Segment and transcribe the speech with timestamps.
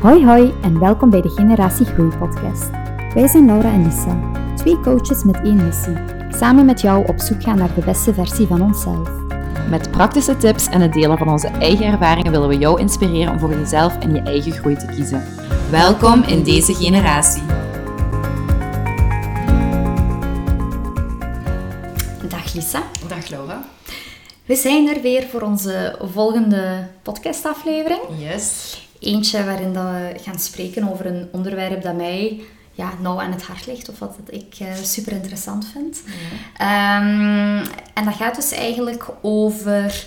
[0.00, 2.70] Hoi hoi en welkom bij de Generatie Groei podcast.
[3.14, 5.94] Wij zijn Laura en Lisa, twee coaches met één missie.
[6.30, 9.08] Samen met jou op zoek gaan naar de beste versie van onszelf.
[9.70, 13.38] Met praktische tips en het delen van onze eigen ervaringen willen we jou inspireren om
[13.38, 15.24] voor jezelf en je eigen groei te kiezen.
[15.70, 17.42] Welkom in deze generatie.
[22.28, 22.82] Dag Lisa.
[23.08, 23.64] Dag Laura.
[24.44, 28.00] We zijn er weer voor onze volgende podcastaflevering.
[28.18, 28.88] Yes.
[29.00, 32.40] Eentje waarin dat we gaan spreken over een onderwerp dat mij
[32.72, 36.02] ja, nauw aan het hart ligt, of wat ik uh, super interessant vind.
[36.56, 37.64] Ehm,
[37.94, 40.04] en dat gaat dus eigenlijk over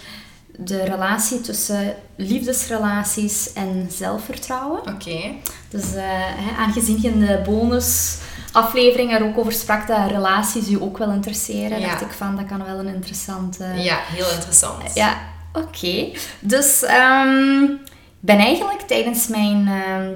[0.57, 4.79] de relatie tussen liefdesrelaties en zelfvertrouwen.
[4.79, 5.31] Oké.
[5.69, 6.01] Dus uh,
[6.35, 11.11] hè, aangezien je in de bonusaflevering er ook over sprak dat relaties u ook wel
[11.11, 11.87] interesseren, Ja.
[11.87, 13.63] dacht ik van dat kan wel een interessante...
[13.75, 14.93] Ja, heel interessant.
[14.93, 15.17] Ja,
[15.53, 16.09] oké.
[16.39, 17.65] Dus ehm,
[18.25, 20.11] ben eigenlijk tijdens mijn, ehm,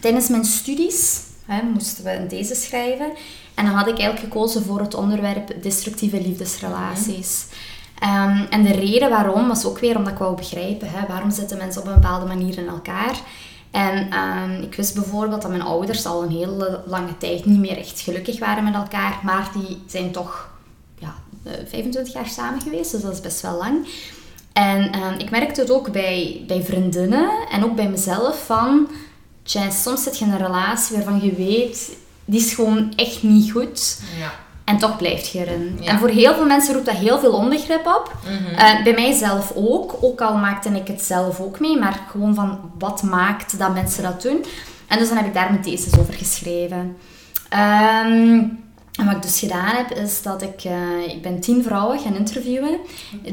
[0.00, 3.12] tijdens mijn studies, hè, moesten we een deze schrijven,
[3.54, 7.46] en dan had ik eigenlijk gekozen voor het onderwerp destructieve liefdesrelaties.
[7.98, 11.58] Ehm, en de reden waarom was ook weer omdat ik wou begrijpen, hè, waarom zitten
[11.58, 13.20] mensen op een bepaalde manier in elkaar.
[13.70, 17.78] En ehm, ik wist bijvoorbeeld dat mijn ouders al een hele lange tijd niet meer
[17.78, 20.50] echt gelukkig waren met elkaar, maar die zijn toch
[20.98, 23.86] ja, eh, 25 jaar samen geweest, dus dat is best wel lang.
[24.58, 28.88] En ehm, ik merkte het ook bij, bij vriendinnen en ook bij mezelf van,
[29.42, 33.52] tja, soms zit je in een relatie waarvan je weet, die is gewoon echt niet
[33.52, 34.00] goed.
[34.18, 34.30] Ja.
[34.64, 35.78] En toch blijft je erin.
[35.80, 35.90] Ja.
[35.90, 38.12] En voor heel veel mensen roept dat heel veel onbegrip op.
[38.24, 38.54] Mhm.
[38.54, 39.96] Eh, bij mijzelf ook.
[40.00, 41.78] Ook al maakte ik het zelf ook mee.
[41.78, 44.44] Maar gewoon van wat maakt dat mensen dat doen.
[44.86, 46.96] En dus dan heb ik daar mijn thesis over geschreven.
[47.48, 48.44] Ehm,
[48.98, 50.64] en wat ik dus gedaan heb, is dat ik...
[50.64, 52.78] eh, ik ben tien vrouwen gaan interviewen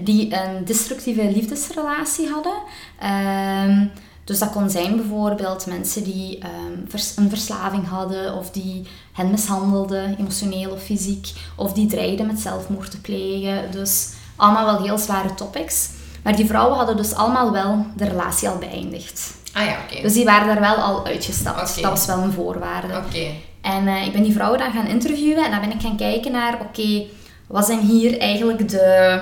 [0.04, 2.54] die een destructieve liefdesrelatie hadden.
[3.00, 3.88] Ehm,
[4.24, 6.52] dus dat kon zijn bijvoorbeeld mensen die ehm,
[6.88, 12.40] vers- een verslaving hadden of die hen mishandelden, emotioneel of fysiek, of die dreigden met
[12.40, 13.72] zelfmoord te plegen.
[13.72, 15.90] Dus allemaal wel heel zware topics.
[16.24, 19.34] Maar die vrouwen hadden dus allemaal wel de relatie al beëindigd.
[19.54, 20.02] Ah ja, oké.
[20.02, 21.82] Dus die waren daar wel al uitgestapt.
[21.82, 22.88] Dat was wel een voorwaarde.
[23.06, 23.28] Oké.
[23.66, 26.32] En eh, ik ben die vrouwen dan gaan interviewen en dan ben ik gaan kijken
[26.32, 27.04] naar, oké,
[27.48, 29.20] wat zijn hier eigenlijk de,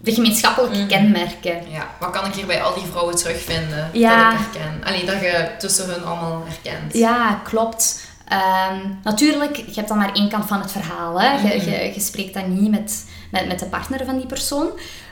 [0.00, 0.86] de gemeenschappelijke Mhm.
[0.88, 1.70] kenmerken?
[1.70, 4.30] Ja, wat kan ik hier bij al die vrouwen terugvinden Ja.
[4.30, 4.84] dat ik herken?
[4.84, 6.94] Alleen dat je tussen hun allemaal herkent.
[6.94, 8.04] Ja, klopt.
[8.28, 11.20] Ehm, natuurlijk, je hebt dan maar één kant van het verhaal.
[11.20, 11.32] Hè?
[11.32, 11.70] Je, Mhm.
[11.70, 14.68] je, je spreekt dan niet met, met, met de partner van die persoon.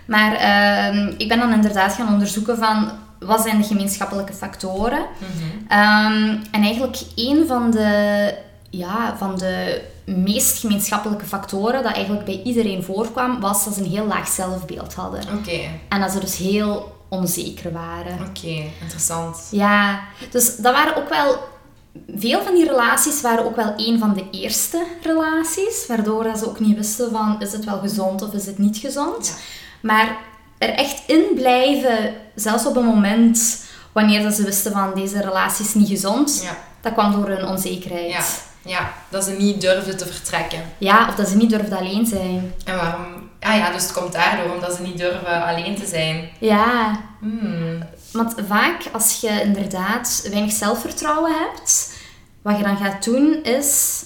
[0.06, 4.98] Maar ehm, ik ben dan inderdaad gaan onderzoeken van wat zijn de gemeenschappelijke factoren.
[5.18, 5.68] Mhm.
[5.68, 8.34] Ehm, en eigenlijk een van de,
[8.76, 13.90] ja, van de meest gemeenschappelijke factoren dat eigenlijk bij iedereen voorkwam, was dat ze een
[13.90, 15.20] heel laag zelfbeeld hadden.
[15.38, 15.60] Oké.
[15.88, 18.18] En dat ze dus heel onzeker waren.
[18.28, 19.48] Oké, interessant.
[19.50, 21.52] Ja, dus dat waren ook wel...
[22.16, 26.48] Veel van die relaties waren ook wel een van de eerste relaties, waardoor dat ze
[26.48, 29.26] ook niet wisten van, is het wel gezond of is het niet gezond?
[29.26, 29.32] Ja.
[29.82, 30.16] Maar
[30.58, 35.64] er echt in blijven, zelfs op een moment wanneer dat ze wisten van, deze relatie
[35.64, 36.56] is niet gezond, Ja.
[36.80, 38.10] dat kwam door hun onzekerheid.
[38.10, 38.22] Ja.
[38.64, 40.60] Ja, dat ze niet durfden te vertrekken.
[40.78, 42.54] Ja, of dat ze niet durfden alleen zijn.
[42.64, 43.30] En waarom?
[43.40, 46.28] Ah ja, dus het komt daardoor, omdat ze niet durven alleen te zijn.
[46.38, 47.82] Ja, Hmm.
[48.12, 51.92] Want vaak als je inderdaad weinig zelfvertrouwen hebt,
[52.42, 54.02] wat je dan gaat doen is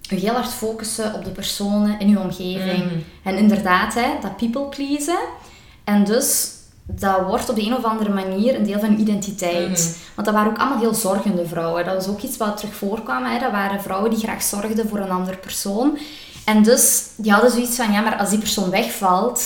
[0.00, 2.84] je heel hard focussen op de personen in je omgeving.
[2.84, 2.98] Mhm.
[3.22, 5.18] En inderdaad, hè, dat people pleasen.
[5.84, 6.48] En dus
[6.98, 9.68] dat wordt op de een of andere manier een deel van je identiteit.
[9.70, 10.14] Mhm.
[10.14, 11.84] Want dat waren ook allemaal heel zorgende vrouwen.
[11.84, 13.24] Dat was ook iets wat terug voorkwam.
[13.24, 13.38] Hè.
[13.38, 15.98] Dat waren vrouwen die graag zorgden voor een andere persoon.
[16.44, 19.42] En dus die hadden zoiets van, ja, maar als die persoon wegvalt,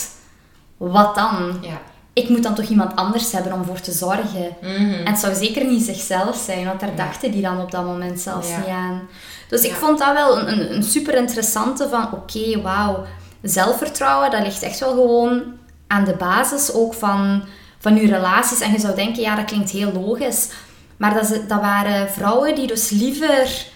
[0.77, 1.59] wat dan?
[1.60, 1.81] Ja.
[2.12, 4.56] ik moet dan toch iemand anders hebben om voor te zorgen.
[4.61, 4.93] Mhm.
[4.93, 8.21] En het zou zeker niet zichzelf zijn, want daar dachten die dan op dat moment
[8.21, 8.59] zelfs Ja.
[8.59, 9.03] niet aan.
[9.49, 13.05] Dus ik vond dat wel een, een, een super interessante van, oké, wauw,
[13.43, 15.43] zelfvertrouwen, dat ligt echt wel gewoon
[15.86, 17.42] aan de basis ook van,
[17.78, 18.60] van je relaties.
[18.60, 20.48] En je zou denken, ja, dat klinkt heel logisch.
[20.96, 23.66] Maar dat, ze- dat waren vrouwen die dus liever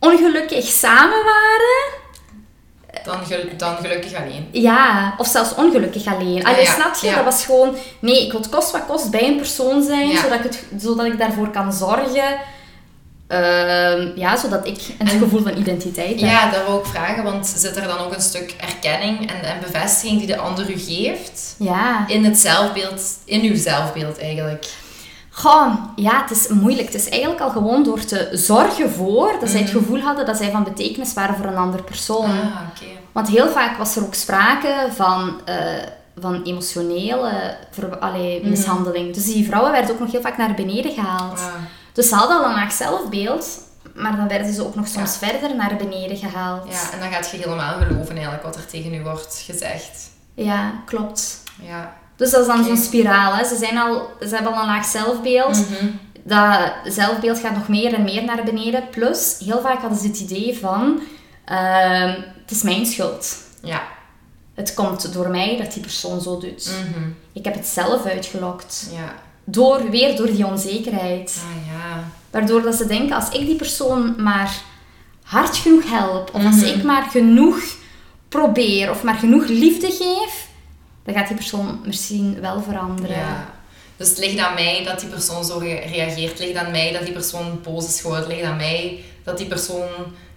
[0.00, 1.96] ongelukkig samen waren
[3.04, 4.48] Dan, gel- dan gelukkig alleen.
[4.52, 6.44] ja, of zelfs ongelukkig alleen.
[6.44, 7.06] Allee, ja, snap je?
[7.06, 7.14] ja.
[7.14, 7.76] Dat was gewoon...
[8.00, 10.20] Nee, ik wil het kost wat kost bij een persoon zijn, Ja.
[10.20, 12.38] zodat, ik het, zodat ik daarvoor kan zorgen.
[13.28, 16.30] Ehm, ja, zodat ik een En- gevoel van identiteit heb.
[16.30, 19.60] Ja, dat wil ik vragen, want zit er dan ook een stuk erkenning en, en
[19.60, 21.54] bevestiging die de ander u geeft?
[21.58, 22.04] Ja.
[22.08, 24.66] In het zelfbeeld, in uw zelfbeeld eigenlijk.
[25.30, 26.86] Goh, ja, het is moeilijk.
[26.86, 29.78] Het is eigenlijk al gewoon door te zorgen voor dat zij het Mhm.
[29.78, 32.24] gevoel hadden dat zij van betekenis waren voor een andere persoon.
[32.24, 32.56] Ah.
[33.12, 35.56] Want heel vaak was er ook sprake van, eh,
[36.20, 37.56] van emotionele
[38.00, 38.50] allee, Mhm.
[38.50, 39.14] mishandeling.
[39.14, 41.38] Dus die vrouwen werden ook nog heel vaak naar beneden gehaald.
[41.38, 41.54] Ah,
[41.98, 43.60] Dus ze hadden al een laag zelfbeeld,
[43.94, 46.72] maar dan werden ze ook nog soms verder naar beneden gehaald.
[46.72, 50.10] ja, en dan gaat je helemaal geloven eigenlijk wat er tegen u wordt gezegd.
[50.34, 51.42] Ja, klopt.
[51.62, 51.96] Ja.
[52.16, 53.34] Dus dat is dan zo'n spiraal.
[53.34, 53.44] Hè.
[53.44, 55.68] Ze, zijn al, ze hebben al een laag zelfbeeld.
[55.70, 55.86] Mhm.
[56.22, 58.88] Dat zelfbeeld gaat nog meer en meer naar beneden.
[58.90, 61.00] Plus, heel vaak hadden ze het idee van...
[61.44, 63.36] ehm, het is mijn schuld.
[63.62, 63.82] Ja.
[64.54, 66.70] Het komt door mij dat die persoon zo doet.
[66.90, 67.08] Mhm.
[67.32, 68.88] Ik heb het zelf uitgelokt.
[68.92, 69.26] Ja.
[69.50, 71.40] Door, weer door die onzekerheid.
[71.44, 72.04] Ah ja.
[72.30, 74.54] Waardoor dat ze denken, als ik die persoon maar
[75.22, 76.64] hard genoeg help, of als Mhm.
[76.78, 77.60] ik maar genoeg
[78.28, 80.46] probeer, of maar genoeg liefde geef,
[81.04, 83.16] dan gaat die persoon misschien wel veranderen.
[83.16, 83.54] Ja.
[83.96, 86.30] Dus het ligt aan mij dat die persoon zo ge- reageert.
[86.30, 88.24] Het ligt aan mij dat die persoon boos is geworden.
[88.26, 89.88] Het ligt aan mij dat die persoon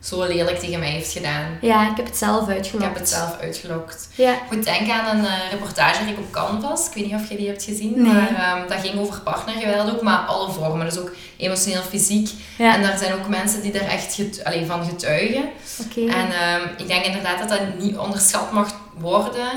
[0.03, 1.57] zo lelijk tegen mij heeft gedaan.
[1.62, 2.86] Ja, ik heb het zelf Ik uitgelokt.
[2.86, 4.07] heb het zelf uitgelokt.
[4.15, 4.31] Ja.
[4.33, 6.88] Ik moet denken aan een eh, reportage die ik op Canvas.
[6.88, 7.94] Ik weet niet of je die hebt gezien.
[8.01, 8.13] Nee.
[8.13, 10.86] Maar ehm, dat ging over partnergeweld ook, maar alle vormen.
[10.86, 12.30] Dus ook emotioneel, fysiek.
[12.57, 12.75] Ja.
[12.75, 15.44] En daar zijn ook mensen die er echt get, allee, van getuigen.
[15.86, 16.01] Oké.
[16.13, 19.50] En ehm, ik denk inderdaad dat dat niet onderschat mag worden.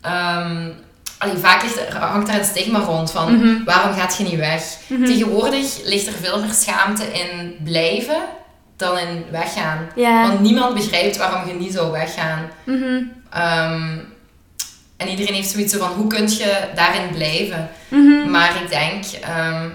[0.00, 0.68] Ehm,
[1.18, 3.64] allee, vaak ligt er, hangt daar een stigma rond van Mhm.
[3.64, 4.62] waarom gaat je niet weg?
[5.04, 8.16] Tegenwoordig ligt er veel meer schaamte in blijven
[8.76, 9.78] dan in weggaan.
[10.28, 12.48] Want niemand begrijpt waarom je niet zou weggaan.
[12.64, 13.02] Mhm.
[13.30, 13.98] Ehm,
[14.96, 17.70] en iedereen heeft zoiets van hoe kun je daarin blijven?
[17.88, 18.30] Mhm.
[18.30, 19.68] Maar ik denk ehm,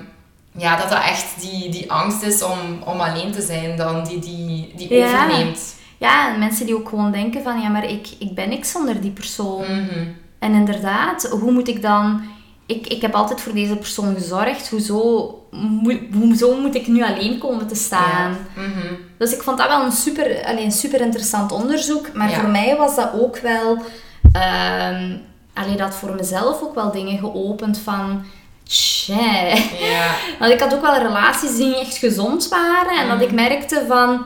[0.51, 4.19] ja, dat dat echt die, die angst is om, om alleen te zijn dan die,
[4.19, 5.75] die, die overneemt.
[5.97, 9.01] Ja, en mensen die ook gewoon denken van, ja, maar ik, ik ben niks zonder
[9.01, 9.61] die persoon.
[9.61, 10.07] Mhm.
[10.39, 12.21] En inderdaad, hoe moet ik dan...
[12.65, 14.69] Ik, ik heb altijd voor deze persoon gezorgd.
[14.69, 18.37] Hoezo, moet, hoezo moet ik nu alleen komen te staan?
[18.55, 18.61] Ja.
[18.61, 18.93] Mhm.
[19.17, 22.13] Dus ik vond dat wel een super, allee, een super interessant onderzoek.
[22.13, 22.39] Maar Ja.
[22.39, 23.77] voor mij was dat ook wel...
[24.33, 25.17] ehm
[25.53, 28.23] allee, dat voor mezelf ook wel dingen geopend van...
[28.63, 29.55] Tja.
[29.79, 30.11] Ja.
[30.39, 32.97] Want ik had ook wel relaties die niet echt gezond waren.
[32.99, 33.17] En Mhm.
[33.17, 34.25] dat ik merkte van...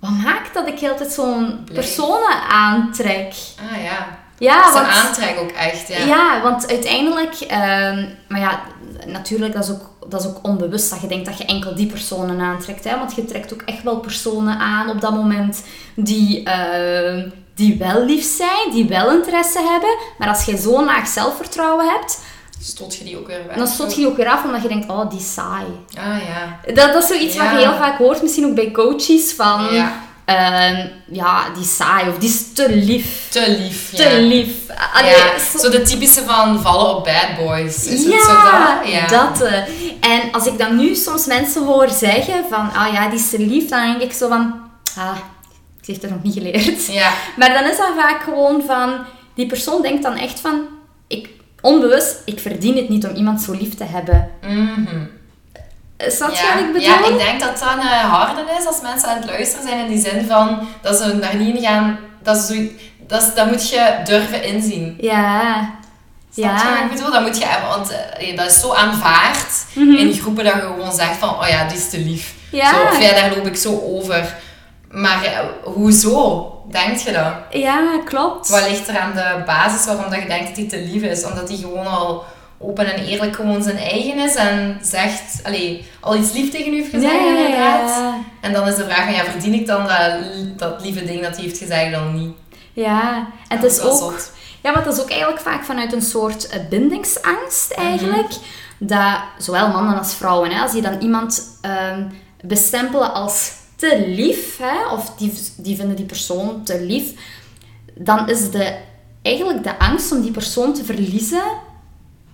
[0.00, 3.34] Wat maakt dat ik altijd zo'n personen aantrek?
[3.72, 4.18] Ah ja.
[4.38, 5.38] Ja, want...
[5.38, 5.98] ook echt, ja.
[6.04, 8.60] Ja, want uiteindelijk, ehm, maar ja,
[9.06, 11.86] natuurlijk, dat is, ook, dat is ook onbewust dat je denkt dat je enkel die
[11.86, 12.84] personen aantrekt.
[12.84, 12.98] Hè?
[12.98, 15.62] Want je trekt ook echt wel personen aan op dat moment
[15.94, 19.96] die, ehm, die wel lief zijn, die wel interesse hebben.
[20.18, 22.20] Maar als je zo'n laag zelfvertrouwen hebt,
[22.60, 23.56] Stoot je die ook weer weg?
[23.56, 25.64] dan stoot je die ook weer af omdat je denkt, oh, die is saai.
[25.98, 26.72] Ah ja.
[26.74, 29.92] Dat, dat is zoiets wat je heel vaak hoort, misschien ook bij coaches, van Ja.
[30.26, 33.26] Ehm, ja, die is saai of die is te lief.
[33.30, 33.96] Te lief, ja.
[34.08, 34.54] Te lief.
[34.92, 35.38] Allee, ja.
[35.52, 37.86] zo- Zo de typische van vallen op bad boys.
[37.86, 38.92] Is het ja, zo dat?
[38.92, 39.06] Ja.
[39.06, 39.40] dat.
[39.42, 39.54] eh.
[40.12, 43.38] En als ik dan nu soms mensen hoor zeggen van, ah ja, die is te
[43.38, 44.54] lief, dan denk ik zo van,
[44.98, 45.16] ah,
[45.80, 46.86] ik heb het nog niet geleerd.
[46.86, 47.12] Ja.
[47.36, 48.94] Maar dan is dat vaak gewoon van,
[49.34, 50.60] die persoon denkt dan echt van,
[51.08, 51.28] ik,
[51.60, 54.30] onbewust, ik verdien het niet om iemand zo lief te hebben.
[54.42, 55.04] Mhm.
[55.96, 56.52] Is dat ja.
[56.54, 56.88] wat ik bedoel?
[56.88, 59.88] Ja, ik denk dat dat een harde is als mensen aan het luisteren zijn in
[59.88, 61.98] die zin van dat ze daar niet in gaan.
[62.22, 62.54] Dat, zo,
[63.06, 64.96] dat, is- dat moet je durven inzien.
[65.00, 65.40] Ja.
[66.34, 66.70] Snap je Ja.
[66.74, 67.12] wat ik bedoel?
[67.12, 69.94] Dat moet je want eh, dat is zo aanvaard Mhm.
[69.96, 72.34] in groepen dat je gewoon zegt van, oh ja, die is te lief.
[72.50, 72.70] Ja.
[72.74, 74.34] Zo, of ja, daar loop ik zo over.
[74.90, 77.32] Maar eh, hoezo denk je dat?
[77.50, 78.48] Ja, klopt.
[78.48, 81.24] Wat ligt er aan de basis waarom dat je denkt dat hij te lief is?
[81.24, 82.24] Omdat hij gewoon al
[82.58, 86.76] open en eerlijk gewoon zijn eigen is en zegt, allee, al iets lief tegen u
[86.76, 87.88] heeft gezegd Ja, inderdaad.
[87.88, 88.18] ja.
[88.40, 90.20] En dan is de vraag van, ja, verdien ik dan dat,
[90.56, 92.34] dat lieve ding dat hij heeft gezegd dan niet?
[92.72, 93.98] Ja, en het is ook...
[93.98, 94.32] zot.
[94.62, 98.32] Ja, want dat is ook eigenlijk vaak vanuit een soort eh, bindingsangst eigenlijk.
[98.78, 102.02] Dat zowel mannen als vrouwen, hè, als die dan iemand ehm,
[102.44, 107.10] bestempelen als te lief, hè, of die, die vinden die persoon te lief,
[107.94, 108.76] dan is de,
[109.22, 111.42] eigenlijk de angst om die persoon te verliezen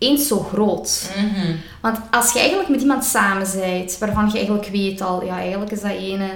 [0.02, 1.11] eens zo groot.
[1.16, 1.54] Mhm.
[1.80, 5.71] Want als je eigenlijk met iemand samen bent, waarvan je eigenlijk weet al, ja, eigenlijk
[5.71, 6.28] is dat ene...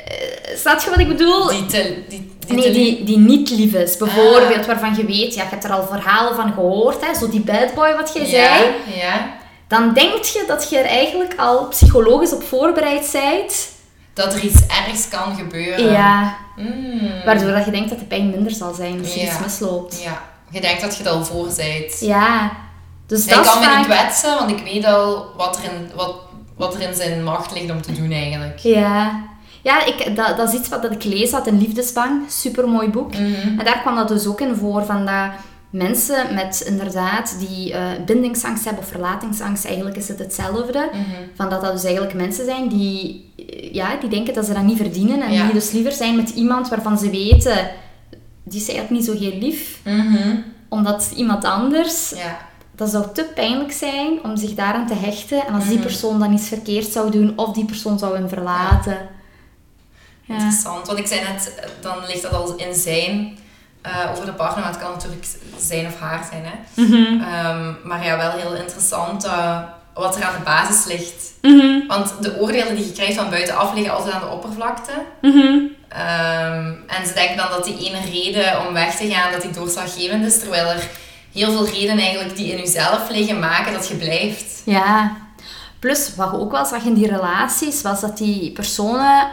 [0.00, 1.46] Uh, staat je wat ik bedoel?
[1.48, 3.96] Die te, die, die Nee, die, die niet lief is.
[3.96, 4.66] Bijvoorbeeld, Ah.
[4.66, 7.74] waarvan je weet, ja, je hebt er al verhalen van gehoord, hè, zo die bad
[7.74, 8.64] boy wat je ja, zei.
[9.00, 9.34] ja.
[9.68, 13.68] Dan denk je dat je er eigenlijk al psychologisch op voorbereid bent.
[14.14, 15.90] Dat er iets ergs kan gebeuren.
[15.92, 17.10] Ja, Mm.
[17.24, 19.22] waardoor dat je denkt dat de pijn minder zal zijn als Ja.
[19.22, 20.02] iets misloopt.
[20.02, 20.22] Ja.
[20.50, 22.00] Je denkt dat je er al voor bent.
[22.00, 22.50] Ja,
[23.06, 23.76] dus ik dat kan me vaak...
[23.78, 26.14] niet kwetsen, want ik weet al wat er, in, wat,
[26.56, 28.58] wat er in zijn macht ligt om te doen eigenlijk.
[28.58, 29.22] Ja,
[29.62, 32.22] ja ik, dat, dat is iets wat dat ik lees uit een liefdesbang.
[32.30, 33.12] Supermooi boek.
[33.12, 33.58] Mhm.
[33.58, 35.30] En daar kwam dat dus ook in voor, van dat
[35.70, 40.88] mensen met inderdaad die eh, bindingsangst hebben of verlatingsangst, eigenlijk is het hetzelfde.
[40.92, 41.00] Mhm.
[41.34, 43.30] Van dat dat dus eigenlijk mensen zijn die,
[43.72, 45.44] ja, die denken dat ze dat niet verdienen en Ja.
[45.44, 47.70] die dus liever zijn met iemand waarvan ze weten,
[48.44, 50.36] die is eigenlijk niet zo heel lief, Mhm.
[50.68, 52.38] omdat iemand anders, Ja.
[52.76, 55.46] Dat zou te pijnlijk zijn om zich daaraan te hechten.
[55.46, 55.72] En als Mhm.
[55.72, 58.98] die persoon dan iets verkeerd zou doen, of die persoon zou hem verlaten.
[60.22, 60.34] Ja.
[60.34, 60.86] Interessant.
[60.86, 63.38] Want ik zei net, dan ligt dat al in zijn
[63.82, 65.26] eh, over de partner, maar het kan natuurlijk
[65.58, 66.44] zijn of haar zijn.
[66.44, 66.82] Hè?
[66.82, 67.22] Mhm.
[67.22, 69.58] Ehm, maar ja, wel heel interessant eh,
[69.94, 71.32] wat er aan de basis ligt.
[71.42, 71.86] Mhm.
[71.86, 74.92] Want de oordelen die je krijgt van buitenaf liggen altijd aan de oppervlakte.
[75.20, 75.58] Mhm.
[75.88, 79.50] Ehm, en ze denken dan dat die ene reden om weg te gaan, dat die
[79.50, 80.38] doorslaggevend is.
[80.38, 80.88] Terwijl er
[81.36, 84.62] heel veel redenen eigenlijk die in jezelf liggen, maken dat je blijft.
[84.64, 85.16] Ja.
[85.78, 89.28] Plus, wat ook wel zag in die relaties, was dat die personen...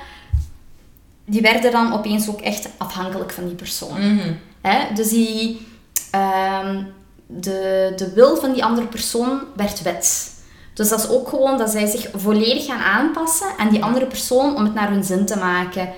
[1.25, 4.15] Die werden dan opeens ook echt afhankelijk van die persoon.
[4.15, 4.33] Mhm.
[4.61, 4.93] Hè?
[4.93, 5.67] Dus die,
[6.11, 6.83] ehm,
[7.27, 10.31] de, de wil van die andere persoon werd wet.
[10.73, 14.55] Dus dat is ook gewoon dat zij zich volledig gaan aanpassen aan die andere persoon
[14.55, 15.89] om het naar hun zin te maken.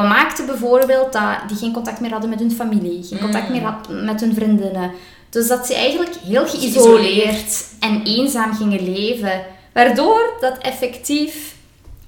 [0.00, 3.62] Wat maakte bijvoorbeeld dat die geen contact meer hadden met hun familie, geen contact meer
[3.62, 4.90] hadden met hun vriendinnen.
[5.30, 9.44] Dus dat ze eigenlijk heel geïsoleerd en eenzaam gingen leven.
[9.72, 11.54] Waardoor dat effectief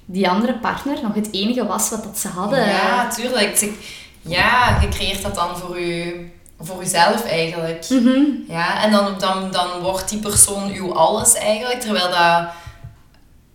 [0.05, 2.67] die andere partner nog het enige was wat dat ze hadden.
[2.67, 3.71] Ja, tuurlijk.
[4.21, 6.25] Ja, je creëert dat dan voor, je,
[6.59, 7.85] voor jezelf eigenlijk.
[7.89, 8.21] Mhm.
[8.47, 12.47] Ja, en dan, dan, dan wordt die persoon uw alles eigenlijk, terwijl dat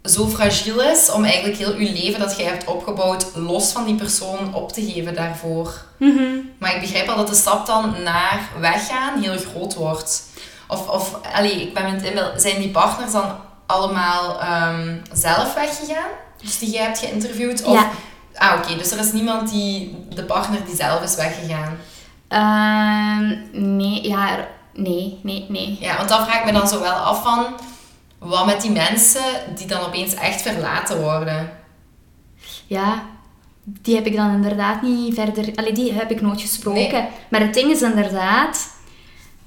[0.08, 3.94] zo fragiel is om eigenlijk heel je leven dat jij hebt opgebouwd los van die
[3.94, 5.74] persoon op te geven daarvoor.
[5.96, 6.22] Mhm.
[6.58, 10.22] Maar ik begrijp al dat de stap dan naar weggaan heel groot wordt.
[10.68, 13.36] Of, of allee, ik ben met inbeeld, zijn die partners dan
[13.66, 16.10] allemaal ehm, zelf weggegaan?
[16.42, 17.62] Dus die jij hebt geïnterviewd?
[17.62, 17.90] Of, Ja.
[18.34, 18.76] Ah, oké.
[18.76, 21.78] Dus er is niemand die, de partner die zelf is weggegaan.
[22.28, 23.36] Ehm,
[23.76, 25.76] nee, ja, nee, nee, nee.
[25.80, 27.46] Ja, want dan vraag ik me dan zo wel af van...
[28.18, 29.22] Wat met die mensen
[29.54, 31.50] die dan opeens echt verlaten worden?
[32.66, 33.02] Ja,
[33.64, 35.52] die heb ik dan inderdaad niet verder...
[35.54, 36.92] Allee, die heb ik nooit gesproken.
[36.92, 37.08] Nee.
[37.28, 38.76] Maar het ding is inderdaad...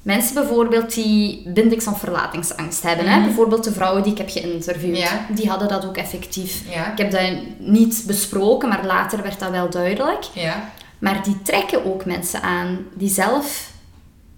[0.02, 3.08] Mensen bijvoorbeeld die bindings- of verlatingsangst hebben.
[3.08, 3.16] hè?
[3.18, 3.26] Mhm.
[3.26, 4.98] Bijvoorbeeld de vrouwen die ik heb geïnterviewd.
[4.98, 5.26] Ja.
[5.30, 6.62] Die hadden dat ook effectief.
[6.70, 6.92] Ja.
[6.92, 7.22] Ik heb dat
[7.58, 10.24] niet besproken, maar later werd dat wel duidelijk.
[10.34, 10.70] Ja.
[11.00, 13.72] Maar die trekken ook mensen aan die zelf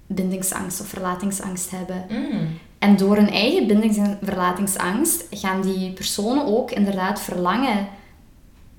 [0.08, 2.06] bindingsangst of verlatingsangst hebben.
[2.10, 2.60] Mm.
[2.84, 7.88] En door hun eigen bindings- en verlatingsangst gaan die personen ook inderdaad verlangen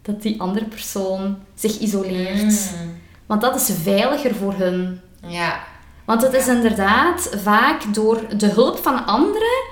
[0.03, 2.73] dat die andere persoon zich isoleert.
[2.83, 3.01] Mm.
[3.27, 5.01] Want dat is veiliger voor hun.
[5.27, 5.61] Ja.
[6.05, 9.63] Want het is inderdaad vaak door de hulp van anderen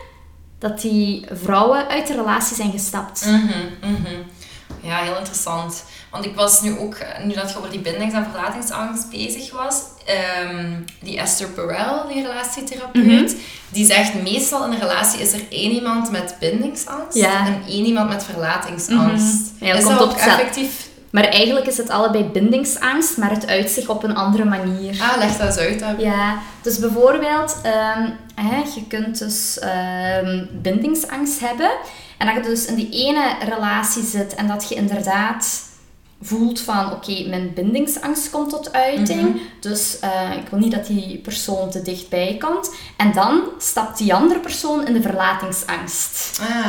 [0.59, 3.27] dat die vrouwen uit de relatie zijn gestapt.
[3.27, 4.17] Mhm, mhm.
[4.81, 5.85] Ja, heel interessant.
[6.13, 9.53] Want ik was nu ook, eh, nu dat je over die bindings- en verlatingsangst bezig
[9.53, 13.37] was, ehm, die Esther Perel, die relatietherapeut,
[13.69, 17.47] die zegt meestal in een relatie is er één iemand met bindingsangst Ja.
[17.47, 19.53] en één iemand met verlatingsangst.
[19.59, 19.65] Mhm.
[19.65, 20.91] Ja, dat is komt dat op effectief?
[21.11, 25.01] Maar eigenlijk is het allebei bindingsangst, maar het uit zich op een andere manier.
[25.01, 25.85] Ah, leg dat eens uit.
[25.99, 31.71] Ja, dus bijvoorbeeld, ehm, hè, je kunt dus ehm, bindingsangst hebben.
[32.19, 35.61] En dat je dus in die ene relatie zit en dat je inderdaad
[36.23, 39.41] voelt van, oké, mijn bindingsangst komt tot uiting.
[39.61, 42.75] Dus eh, ik wil niet dat die persoon te dichtbij komt.
[42.97, 46.41] En dan stapt die andere persoon in de verlatingsangst.
[46.43, 46.67] Ah,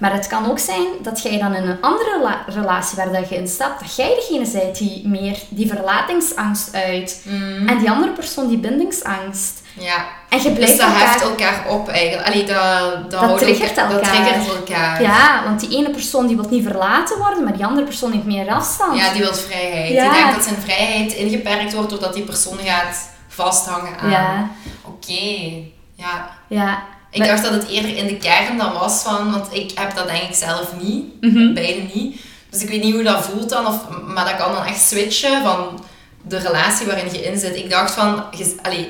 [0.00, 3.28] Maar het kan ook zijn dat jij dan in een andere rela- relatie waar dat
[3.28, 7.22] je in stapt, dat jij degene bent die meer die verlatingsangst uit.
[7.28, 9.62] mm, En die andere persoon die bindingsangst.
[9.78, 10.04] Ja.
[10.28, 11.08] En je blijft Dus dat elkaar...
[11.10, 12.26] heft elkaar op eigenlijk.
[12.28, 14.24] Allee, dat, dat, houdt triggert elkaar- Dat elkaar.
[14.24, 15.02] triggert elkaar.
[15.02, 18.24] Ja, want die ene persoon die wil niet verlaten worden, maar die andere persoon heeft
[18.24, 18.98] meer afstand.
[18.98, 19.92] Ja, die wil vrijheid.
[19.92, 20.02] Ja.
[20.12, 24.10] Die denkt dat zijn vrijheid ingeperkt wordt doordat die persoon gaat vasthangen aan.
[24.10, 24.48] Ja.
[24.84, 25.52] Oké,
[25.94, 26.28] ja.
[26.48, 26.82] Ja.
[27.10, 29.94] Ik Maar- dacht dat het eerder in de kern dan was van, want ik heb
[29.96, 31.54] dat denk ik zelf niet, Mhm.
[31.54, 32.20] beide niet.
[32.50, 33.74] Dus ik weet niet hoe dat voelt dan, of,
[34.06, 35.80] maar dat kan dan echt switchen van
[36.22, 37.56] de relatie waarin je in zit.
[37.56, 38.88] Ik dacht van, je, allee,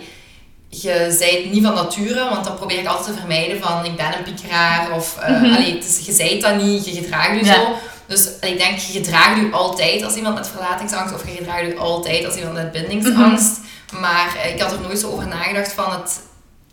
[0.83, 4.17] je zijt niet van nature, want dan probeer ik altijd te vermijden van ik ben
[4.19, 5.45] een piekeraar of eh Mhm.
[5.55, 7.55] allee, het is, je zijt dat niet, je gedraagt je Ja.
[7.55, 7.75] zo.
[8.07, 11.67] Dus allee, ik denk, je gedraagt je altijd als iemand met verlatingsangst of je gedraagt
[11.67, 13.61] je altijd als iemand met bindingsangst.
[13.93, 14.01] Mhm.
[14.01, 16.21] Maar eh, ik had er nooit zo over nagedacht van het,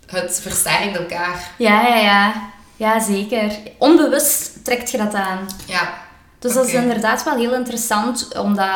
[0.08, 1.50] het versterkt elkaar.
[1.58, 2.34] Ja, ja, ja.
[2.76, 3.52] Ja, zeker.
[3.78, 5.40] Onbewust trekt je dat aan.
[5.66, 5.94] Ja.
[6.40, 8.68] Dus dat is inderdaad wel heel interessant om, dat,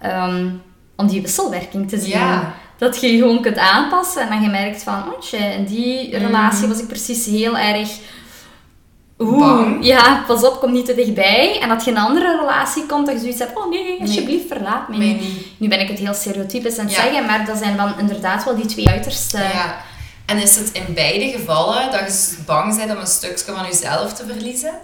[0.00, 0.48] ehm,
[0.96, 2.08] om die wisselwerking te zien.
[2.18, 2.52] Ja.
[2.78, 6.08] Dat je je gewoon kunt aanpassen en dan je merkt van, oh tje, in die
[6.16, 6.24] Mhm.
[6.26, 7.88] relatie was ik precies heel erg...
[9.18, 11.58] Oeh, ja, pas op, kom niet te dichtbij.
[11.60, 14.46] En dat je in een andere relatie komt, dat je zoiets hebt, oh nee, alsjeblieft,
[14.48, 15.18] verlaat me.
[15.56, 17.02] Nu ben ik het heel stereotypisch aan het Ja.
[17.02, 19.40] zeggen, maar dat zijn dan inderdaad wel die twee uitersten.
[19.42, 19.80] Ja.
[20.26, 24.12] En is het in beide gevallen dat je bang bent om een stukje van jezelf
[24.12, 24.74] te verliezen?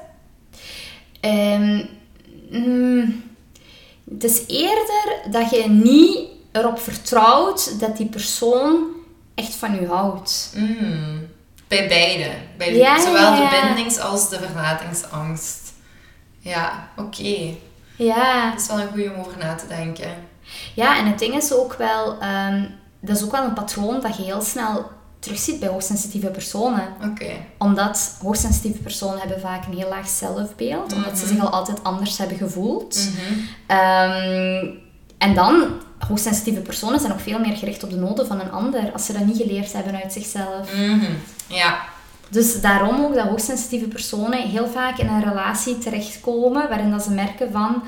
[1.21, 1.83] Ehm,
[2.51, 3.23] mm,
[4.11, 6.19] het is eerder dat je niet
[6.53, 8.79] erop vertrouwt dat die persoon
[9.35, 10.53] echt van u houdt.
[10.57, 11.27] Mm.
[11.69, 12.31] Bij beide.
[12.59, 13.51] Bij Ja, zowel ja, ja.
[13.51, 15.73] de bindings- als de verlatingsangst.
[16.39, 17.55] Ja, oké.
[17.97, 18.51] Ja.
[18.51, 20.11] Dat is wel een goede om over na te denken.
[20.75, 22.65] Ja, en het ding is ook wel, ehm,
[23.01, 26.89] dat is ook wel een patroon dat je heel snel terugziet bij hoogsensitieve personen.
[27.11, 27.31] Oké.
[27.59, 31.35] Omdat hoogsensitieve personen hebben vaak een heel laag zelfbeeld, omdat ze Mhm.
[31.35, 33.09] zich al altijd anders hebben gevoeld.
[33.67, 34.67] Ehm,
[35.21, 35.65] en dan,
[36.09, 39.13] hoogsensitieve personen zijn ook veel meer gericht op de noden van een ander, als ze
[39.13, 40.75] dat niet geleerd hebben uit zichzelf.
[40.75, 41.13] Mhm.
[41.47, 41.79] Ja.
[42.29, 47.11] Dus daarom ook dat hoogsensitieve personen heel vaak in een relatie terechtkomen waarin dat ze
[47.11, 47.83] merken van,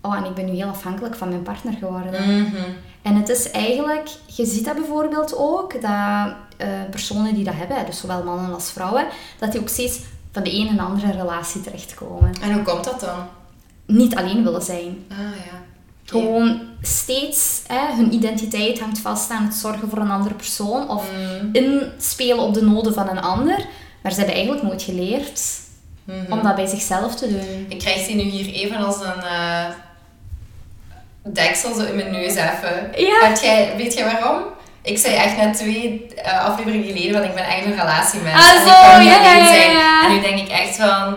[0.00, 2.42] oh, en ik ben nu heel afhankelijk van mijn partner geworden.
[2.42, 2.70] Mhm.
[3.02, 7.86] En het is eigenlijk, je ziet dat bijvoorbeeld ook, dat eh, personen die dat hebben,
[7.86, 9.06] dus zowel mannen als vrouwen,
[9.38, 10.00] dat die ook steeds
[10.32, 12.32] van de een en andere relatie terechtkomen.
[12.42, 13.26] En hoe komt dat dan?
[13.86, 15.04] Niet alleen willen zijn.
[15.10, 15.61] Ah ja.
[16.20, 21.04] Gewoon steeds, hè, hun identiteit hangt vast aan het zorgen voor een andere persoon of
[21.12, 21.48] Mm.
[21.52, 23.66] inspelen op de noden van een ander.
[24.02, 25.40] Maar ze hebben eigenlijk nooit geleerd
[26.04, 26.32] Mhm.
[26.32, 27.66] om dat bij zichzelf te doen.
[27.68, 29.64] Ik krijg die nu hier even als een eh,
[31.24, 32.90] deksel zo in mijn neus even.
[32.96, 33.26] Ja.
[33.26, 34.42] Heb jij, weet jij waarom?
[34.82, 38.34] Ik zei echt net twee eh, afleveringen geleden van ik ben echt een relatiemens.
[38.48, 40.04] Ah, en zo, kan niet ja, alleen ja, ja.
[40.04, 41.16] En nu denk ik echt van...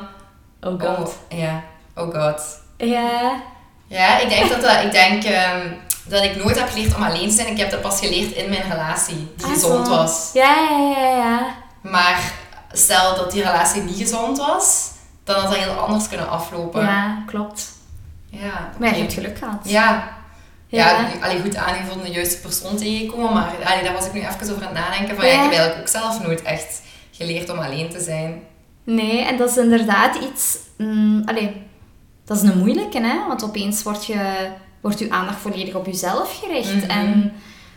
[0.61, 1.63] Oh Oh, ja.
[1.95, 2.41] Oh god.
[2.77, 3.41] Ja.
[3.87, 5.67] Ja, ik denk dat, dat ik denk ehm,
[6.07, 7.47] dat ik nooit heb geleerd om alleen te zijn.
[7.47, 9.95] Ik heb dat pas geleerd in mijn relatie, die Ah, gezond zo.
[9.95, 10.29] was.
[10.33, 11.55] Ja, ja, ja, ja.
[11.81, 12.31] Maar
[12.71, 14.87] stel dat die relatie niet gezond was,
[15.23, 16.81] dan had dat heel anders kunnen aflopen.
[16.81, 17.71] Ja, klopt.
[18.29, 19.59] Ja, Maar je hebt geluk gehad.
[19.63, 20.13] Ja.
[20.67, 21.07] Ja, Ja.
[21.21, 24.67] allee, goed aangevonden de juiste persoon tegenkomen, maar allee, daar was ik nu even over
[24.67, 25.31] aan het nadenken van, ja.
[25.31, 25.37] Ja.
[25.37, 28.41] ik heb eigenlijk ook zelf nooit echt geleerd om alleen te zijn.
[28.83, 30.57] Nee, en dat is inderdaad iets...
[30.77, 31.61] Mm, allee,
[32.25, 33.27] dat is een moeilijke, hè?
[33.27, 34.47] Want opeens wordt, je,
[34.81, 36.75] wordt je aandacht volledig op jezelf gericht.
[36.75, 36.89] Mhm.
[36.89, 37.33] En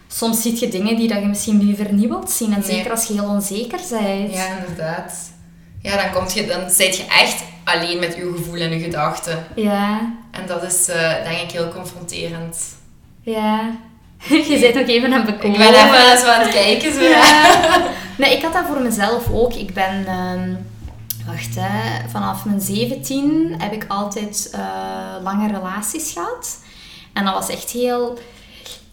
[0.08, 2.52] soms zie je dingen die dat je misschien liever niet wilt zien.
[2.52, 2.70] En Nee.
[2.70, 4.34] zeker als je heel onzeker bent.
[4.34, 5.12] Ja, inderdaad.
[5.82, 9.44] Ja, dan, komt je, dan zit je echt alleen met je gevoel en je gedachten.
[9.54, 10.00] Ja,
[10.30, 12.58] En dat is eh, denk ik heel confronterend.
[13.22, 13.70] ja.
[14.28, 15.58] je bent nog even aan het Ik bekomen.
[15.58, 16.92] ben even zo aan het kijken.
[16.94, 17.00] Zo.
[17.02, 17.56] Ja.
[18.18, 19.54] Nee, ik had dat voor mezelf ook.
[19.54, 20.06] Ik ben...
[20.06, 20.54] ehm,
[21.28, 22.08] wacht, hè.
[22.08, 26.58] Vanaf mijn 17 heb ik altijd eh, lange relaties gehad.
[27.12, 28.18] En dat was echt heel...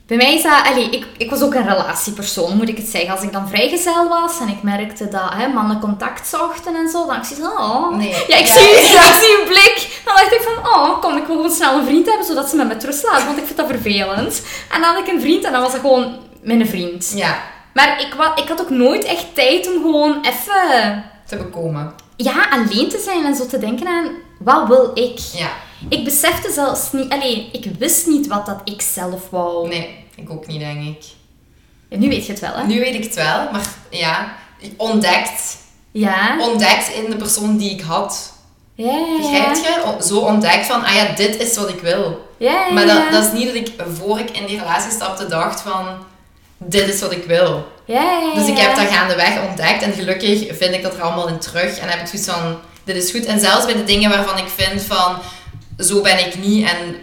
[0.07, 0.63] Bij mij is dat...
[0.65, 3.11] Allee, ik, ik was ook een relatiepersoon, moet ik het zeggen.
[3.11, 7.05] Als ik dan vrijgezel was en ik merkte dat hè, mannen contact zochten en zo,
[7.05, 7.49] dan dacht ik zo...
[7.49, 7.95] Oh.
[7.95, 8.09] Nee.
[8.27, 8.53] Ja, ik, Ja.
[8.53, 8.69] Zie,
[9.09, 10.01] ik zie een blik.
[10.05, 12.55] Dan dacht ik van, oh, kom, ik wil gewoon snel een vriend hebben, zodat ze
[12.55, 14.41] me met rust laten, want ik vind dat vervelend.
[14.71, 17.11] En dan had ik een vriend en dan was dat gewoon mijn vriend.
[17.15, 17.37] Ja,
[17.73, 21.93] Maar ik, ik had ook nooit echt tijd om gewoon even te bekomen.
[22.15, 24.09] ja, alleen te zijn en zo te denken aan
[24.39, 25.19] wat wil ik.
[25.33, 25.49] Ja,
[25.89, 29.67] Ik besefte zelfs niet, alleen ik wist niet wat dat ik zelf wou.
[29.67, 31.03] nee, ik ook niet, denk ik.
[31.89, 32.65] En nu weet je het wel, hè?
[32.65, 34.35] Nu weet ik het wel, maar ja,
[34.77, 35.57] ontdekt.
[35.91, 36.37] Ja.
[36.39, 38.33] Ontdekt in de persoon die ik had.
[38.75, 40.03] Ja, ja, Begrijp je?
[40.07, 42.27] Zo ontdekt van, ah ja, dit is wat ik wil.
[42.37, 45.27] Ja, ja, Maar dat, dat is niet dat ik, voor ik in die relatie stapte,
[45.27, 45.85] dacht van,
[46.67, 47.67] dit is wat ik wil.
[47.85, 51.27] Ja, ja, Dus ik heb dat gaandeweg ontdekt en gelukkig vind ik dat er allemaal
[51.27, 51.77] in terug.
[51.77, 53.25] En heb ik zoiets van, dit is goed.
[53.25, 55.17] En zelfs bij de dingen waarvan ik vind van,
[55.79, 56.95] zo ben ik niet en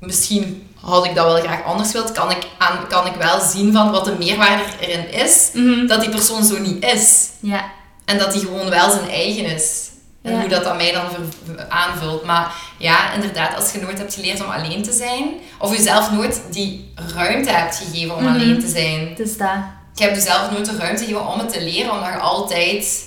[0.00, 3.72] misschien had ik dat wel graag anders wild, kan ik, aan, kan ik wel zien
[3.72, 5.86] van wat de meerwaarde erin is, Mhm.
[5.86, 7.28] dat die persoon zo niet is.
[7.40, 7.64] Ja.
[8.04, 9.80] En dat die gewoon wel zijn eigen is.
[10.26, 10.40] En Ja.
[10.40, 11.04] hoe dat aan mij dan
[11.68, 12.24] aanvult.
[12.24, 15.24] Maar ja, inderdaad, als je nooit hebt geleerd om alleen te zijn,
[15.58, 18.34] of jezelf nooit die ruimte hebt gegeven om Mhm.
[18.34, 19.14] alleen te zijn.
[19.16, 19.48] Dus dat.
[19.94, 23.04] Je hebt jezelf nooit de ruimte gegeven om het te leren, omdat je altijd...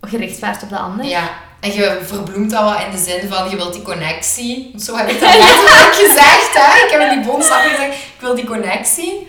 [0.00, 1.06] Gericht waard op de ander.
[1.06, 1.30] Ja,
[1.60, 4.74] en je verbloemt dat wel in de zin van, je wilt die connectie.
[4.78, 6.84] Zo heb ik dat letterlijk gezegd, hè.
[6.86, 9.26] Ik heb in die bondsaf gezegd, ik wil die connectie.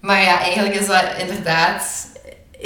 [0.00, 2.06] Maar ja, eigenlijk is dat inderdaad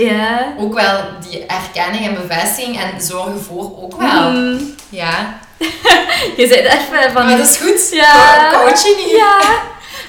[0.05, 0.55] Ja.
[0.59, 4.31] ook wel die erkenning en bevestiging en zorgen voor ook wel.
[4.31, 4.63] Mhm.
[4.89, 5.39] Ja,
[6.37, 7.27] Je zei even van...
[7.27, 7.89] maar dat is goed.
[7.91, 8.49] Ja.
[8.53, 9.17] Co- Coaching hier.
[9.17, 9.39] Ja.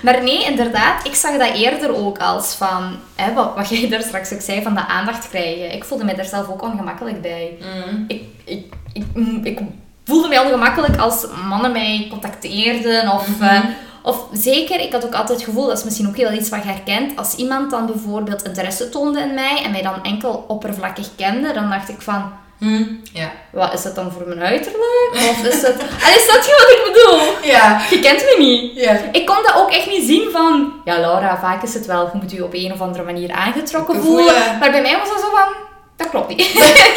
[0.02, 4.02] Maar nee, inderdaad, ik zag dat eerder ook als van, hè, wat, wat jij daar
[4.02, 5.74] straks ook zei, van de aandacht krijgen.
[5.74, 7.58] Ik voelde mij daar zelf ook ongemakkelijk bij.
[7.60, 8.06] Mm.
[8.08, 9.06] Ik, ik, ik,
[9.44, 9.60] ik
[10.06, 13.28] voelde mij ongemakkelijk als mannen mij contacteerden of...
[13.28, 13.44] Mhm.
[13.44, 13.60] eh,
[14.04, 16.64] of zeker, ik had ook altijd het gevoel, dat is misschien ook heel iets wat
[16.64, 21.08] je herkent, als iemand dan bijvoorbeeld interesse toonde in mij en mij dan enkel oppervlakkig
[21.16, 22.84] kende, dan dacht ik van, Hm.
[23.14, 23.32] Ja.
[23.52, 25.10] wat is dat dan voor mijn uiterlijk?
[25.14, 25.82] Of is het...
[26.06, 27.50] En is dat wat ik bedoel?
[27.52, 27.82] Ja.
[27.90, 28.76] Je kent me niet.
[28.76, 28.98] Ja.
[29.12, 30.74] Ik kon dat ook echt niet zien van...
[30.86, 32.10] Ja, Laura, vaak is het wel...
[32.14, 34.26] Je moet je op een of andere manier aangetrokken voelen.
[34.26, 34.58] Voelen.
[34.60, 35.54] Maar bij mij was dat zo van...
[35.96, 36.40] Dat klopt niet.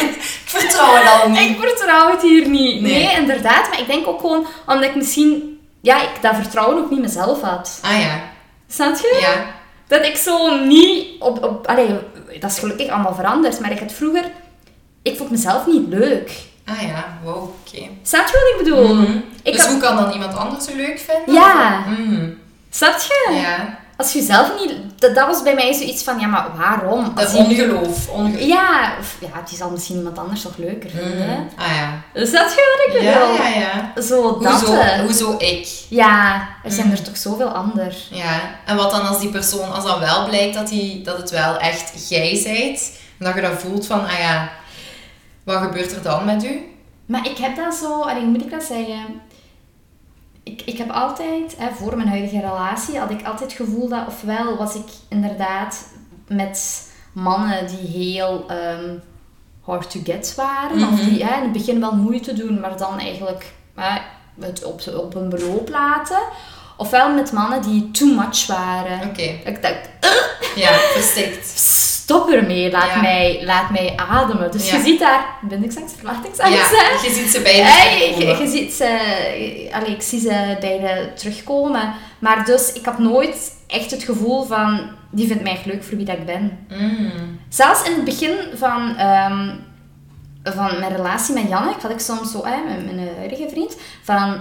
[0.05, 1.49] Ik vertrouw het al niet.
[1.49, 2.81] ik vertrouw het hier niet.
[2.81, 2.93] Nee.
[3.05, 3.15] Nee.
[3.15, 3.69] inderdaad.
[3.69, 4.47] Maar ik denk ook gewoon...
[4.67, 5.54] Omdat ik misschien...
[5.85, 7.79] Ja, ik dat vertrouwen ook niet mezelf had.
[7.83, 8.19] Ah ja.
[8.69, 9.17] Snap je?
[9.21, 9.45] Ja.
[9.87, 11.43] Dat ik zo niet op...
[11.43, 11.95] op allee,
[12.39, 14.23] dat is gelukkig allemaal veranderd, maar ik had vroeger...
[15.01, 16.31] Ik vond mezelf niet leuk.
[16.65, 17.87] Ah ja, wow, oké.
[18.03, 18.95] Snap je wat ik bedoel?
[18.95, 19.17] Mhm.
[19.43, 21.33] Ik dus had- hoe kan dan iemand anders je leuk vinden?
[21.33, 21.83] Ja.
[21.87, 22.29] Mhm.
[22.69, 23.29] Snap je?
[23.41, 24.73] Ja, Als je zelf niet...
[24.99, 27.11] Dat, dat was bij mij zoiets van, ja, maar waarom?
[27.15, 28.09] dat Als ongeloof.
[28.09, 28.41] ongeloof.
[28.47, 31.27] Ja, of, ja, die zal misschien iemand anders nog leuker vinden.
[31.27, 31.61] Mhm.
[31.61, 32.23] Ah ja.
[32.25, 33.35] Snap je wat ik Ja, bedoel?
[33.35, 34.01] ja, ja.
[34.01, 34.51] Zo dat.
[34.51, 34.99] Hoezo, eh.
[34.99, 35.67] hoezo ik?
[35.89, 36.95] Ja, er zijn Mhm.
[36.95, 37.95] er toch zoveel ander.
[38.11, 41.29] Ja, en wat dan als die persoon, als dan wel blijkt dat, die, dat het
[41.29, 44.49] wel echt jij zijt, en dat je dat voelt van, ah ja,
[45.43, 46.73] wat gebeurt er dan met u?
[47.05, 49.21] Maar ik heb dat zo, en hoe moet ik dat zeggen?
[50.45, 54.07] Ik, ik heb altijd, hè, voor mijn huidige relatie, had ik altijd het gevoel dat,
[54.07, 55.87] ofwel was ik inderdaad
[56.27, 58.93] met mannen die heel ehm,
[59.61, 61.09] hard to get waren, of Mhm.
[61.09, 63.97] die hè, in het begin wel moeite doen, maar dan eigenlijk hè,
[64.39, 66.19] het op, op een beloop laten.
[66.77, 69.09] Ofwel met mannen die too much waren.
[69.09, 69.89] Oké, Ik dacht,
[70.55, 71.45] ja, verstikt.
[72.05, 73.01] Stop ermee, laat, Ja.
[73.01, 74.51] mij, laat mij ademen.
[74.51, 74.75] Dus Ja.
[74.77, 76.71] je ziet daar bindingsangst, verwachtingsangst.
[76.71, 78.89] Ja, je ziet ze bij Hey, je, ziet ze,
[79.71, 81.93] allee, ik zie ze beide terugkomen.
[82.19, 85.97] Maar dus, ik had nooit echt het gevoel van, die vindt mij echt leuk voor
[85.97, 86.65] wie dat ik ben.
[86.69, 87.39] Mm.
[87.49, 89.49] Zelfs in het begin van, ehm,
[90.43, 94.39] van mijn relatie met Janneke had ik soms zo, hè, met mijn huidige vriend, van...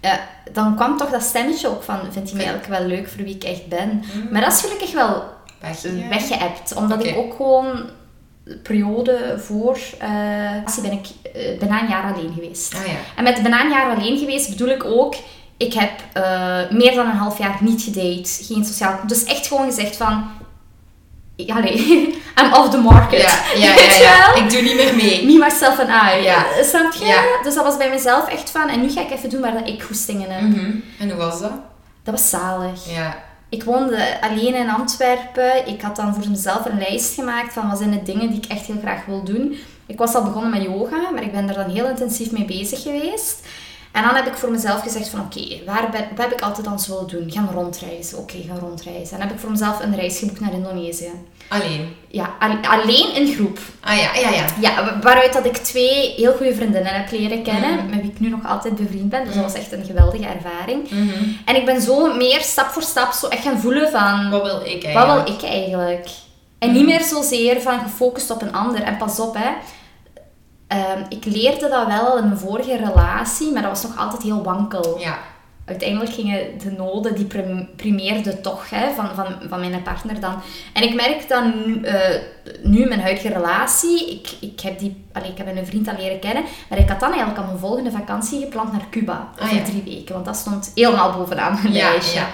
[0.00, 0.20] ja,
[0.52, 3.34] dan kwam toch dat stemmetje ook van, vindt hij mij eigenlijk wel leuk voor wie
[3.34, 4.04] ik echt ben?
[4.30, 5.33] Maar dat is gelukkig wel
[5.64, 6.74] Weg, weggeëpt.
[6.74, 7.90] Omdat ik ook gewoon
[8.44, 12.74] de periode voor uh, ben ik eh, bijna een jaar alleen geweest.
[12.74, 12.96] Ah ja.
[13.16, 15.14] En met bijna een jaar alleen geweest bedoel ik ook,
[15.56, 19.00] ik heb eh, meer dan een half jaar niet gedate, geen sociaal...
[19.06, 20.30] Dus echt gewoon gezegd van,
[21.46, 21.76] allee,
[22.40, 23.20] I'm off the market.
[23.20, 23.74] Ja, ja,
[24.06, 24.34] ja?
[24.34, 25.26] Ik doe niet meer mee.
[25.26, 26.22] Me, myself en I.
[26.22, 26.44] Ja.
[26.62, 27.04] Snap je?
[27.04, 27.22] Ja.
[27.42, 29.82] Dus dat was bij mezelf echt van, en nu ga ik even doen waar ik
[29.82, 30.42] goestingen heb.
[30.42, 30.70] Mhm.
[30.98, 31.52] En hoe was dat?
[32.02, 32.94] Dat was zalig.
[32.94, 33.16] Ja.
[33.54, 35.66] Ik woonde alleen in Antwerpen.
[35.66, 38.44] Ik had dan voor mezelf een lijst gemaakt van wat zijn de dingen die ik
[38.44, 39.56] echt heel graag wil doen.
[39.86, 42.82] Ik was al begonnen met yoga, maar ik ben er dan heel intensief mee bezig
[42.82, 43.46] geweest.
[43.94, 46.66] En dan heb ik voor mezelf gezegd van oké, waar ben, wat heb ik altijd
[46.66, 47.30] dan zo doen?
[47.32, 48.18] Gaan rondreizen.
[48.18, 49.12] Oké, gaan rondreizen.
[49.12, 51.10] En dan heb ik voor mezelf een reis geboekt naar Indonesië.
[51.48, 51.96] Alleen.
[52.08, 53.58] Ja, al- alleen in groep.
[53.80, 54.44] Ah ja, ja, ja.
[54.60, 57.90] Ja, wa- waaruit dat ik twee heel goede vriendinnen heb leren kennen, Mhm.
[57.90, 59.24] met wie ik nu nog altijd bevriend ben.
[59.24, 60.90] Dus dat was echt een geweldige ervaring.
[60.90, 61.24] Mhm.
[61.44, 64.30] En ik ben zo meer stap voor stap zo echt gaan voelen van...
[64.30, 64.94] Wat wil ik eigenlijk?
[65.06, 66.08] Wat wil ik eigenlijk?
[66.58, 68.82] En niet meer zozeer van gefocust op een ander.
[68.82, 69.50] En pas op, hè.
[70.66, 74.42] Ehm, ik leerde dat wel in mijn vorige relatie, maar dat was nog altijd heel
[74.42, 74.98] wankel.
[75.00, 75.18] Ja.
[75.64, 80.34] Uiteindelijk gingen de noden, die prim- primeerden toch hè, van, van, van mijn partner dan.
[80.72, 82.20] En ik merk dan nu, eh,
[82.62, 85.94] nu in mijn huidige relatie, ik, ik, heb die, allee, ik heb een vriend al
[85.98, 89.28] leren kennen, maar ik had dan eigenlijk al mijn volgende vakantie gepland naar Cuba.
[89.38, 89.62] Ah, Over ja.
[89.64, 92.18] drie weken, want dat stond helemaal bovenaan mijn Ja, lijstje.
[92.20, 92.26] ja.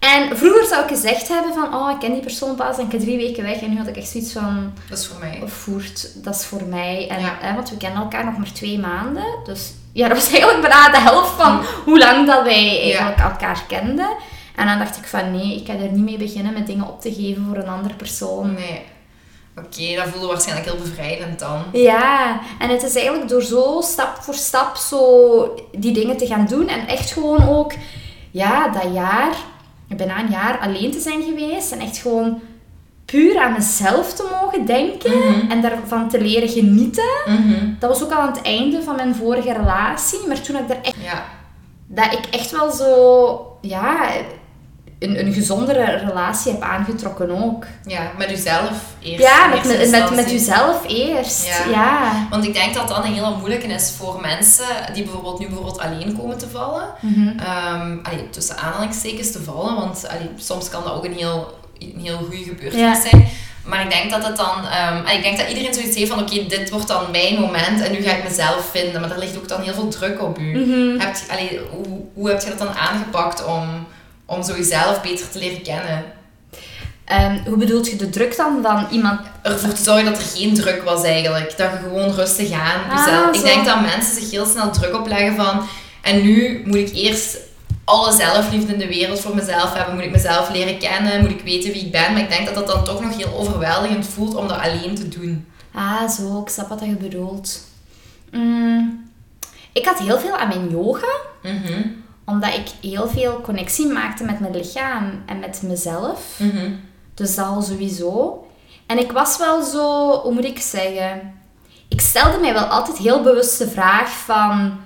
[0.00, 2.92] En vroeger zou ik gezegd hebben van, oh, ik ken die persoon pas en ik
[2.92, 3.60] heb drie weken weg.
[3.60, 5.42] En nu had ik echt zoiets van, Dat is voor mij.
[5.46, 7.06] voert, dat is voor mij.
[7.10, 7.36] En, Ja.
[7.40, 9.24] hè, want we kennen elkaar nog maar twee maanden.
[9.44, 13.62] Dus ja, dat was eigenlijk bijna de helft van hoe lang dat wij eigenlijk elkaar
[13.68, 14.08] kenden.
[14.56, 17.00] En dan dacht ik van, nee, ik ga er niet mee beginnen met dingen op
[17.00, 18.54] te geven voor een andere persoon.
[18.54, 18.82] Nee.
[19.58, 21.62] Oké, dat voelde waarschijnlijk heel bevrijdend dan.
[21.72, 26.46] Ja, en het is eigenlijk door zo stap voor stap zo die dingen te gaan
[26.46, 26.68] doen.
[26.68, 27.72] En echt gewoon ook,
[28.30, 29.34] ja, dat jaar,
[29.96, 31.72] bijna een jaar alleen te zijn geweest.
[31.72, 32.40] En echt gewoon
[33.04, 35.18] puur aan mezelf te mogen denken.
[35.18, 35.50] Mhm.
[35.50, 37.04] En daarvan te leren genieten.
[37.26, 37.68] Mhm.
[37.78, 40.18] Dat was ook al aan het einde van mijn vorige relatie.
[40.28, 41.24] Maar toen ik er echt, Ja.
[41.86, 44.06] dat ik echt wel zo, ja,
[45.00, 47.66] een, een gezondere relatie heb aangetrokken ook.
[47.86, 48.70] Ja, met uzelf
[49.02, 49.22] eerst.
[49.22, 51.46] Ja, met, met, met, jezelf eerst.
[51.46, 51.70] Ja.
[51.70, 52.26] ja.
[52.30, 55.78] Want ik denk dat dat een hele moeilijke is voor mensen die bijvoorbeeld nu bijvoorbeeld
[55.78, 56.84] alleen komen te vallen.
[57.00, 57.38] Mhm.
[57.38, 62.00] Ehm, allee, tussen aanhalingstekens te vallen, want allee, soms kan dat ook een heel, een
[62.00, 63.08] heel goede gebeurtenis Ja.
[63.08, 63.28] zijn.
[63.64, 64.68] Maar ik denk dat het dan,
[65.04, 67.92] allee, ik denk dat iedereen zoiets heeft van oké, dit wordt dan mijn moment en
[67.92, 69.00] nu ga ik mezelf vinden.
[69.00, 70.98] Maar daar ligt ook dan heel veel druk op u.
[71.30, 73.86] Allee, hoe, hoe heb je dat dan aangepakt om,
[74.30, 76.04] om zo jezelf beter te leren kennen?
[77.04, 79.20] Ehm, hoe bedoelt je de druk dan van iemand?
[79.42, 81.56] ervoor te zorgen dat er geen druk was eigenlijk.
[81.56, 83.36] Dat je gewoon rustig aan Ah, jezelf...
[83.36, 85.62] ik denk dat mensen zich heel snel druk opleggen van...
[86.02, 87.36] En nu moet ik eerst
[87.84, 89.94] alle zelfliefde in de wereld voor mezelf hebben.
[89.94, 91.20] Moet ik mezelf leren kennen.
[91.20, 92.12] Moet ik weten wie ik ben.
[92.12, 95.08] Maar ik denk dat dat dan toch nog heel overweldigend voelt om dat alleen te
[95.08, 95.46] doen.
[95.74, 97.60] Ah, zo, ik snap wat je bedoelt.
[98.30, 99.10] Mm,
[99.72, 101.06] ik had heel veel aan mijn yoga,
[101.42, 101.82] Mhm.
[102.30, 106.20] Omdat ik heel veel connectie maakte met mijn lichaam en met mezelf.
[106.36, 106.70] Mhm.
[107.14, 108.44] Dus dat al sowieso.
[108.86, 111.34] En ik was wel zo, hoe moet ik zeggen?
[111.88, 114.80] Ik stelde mij wel altijd heel bewust de vraag van...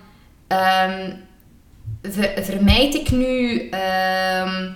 [0.47, 1.11] ehm,
[2.03, 4.71] ver- vermijd ik nu ehm,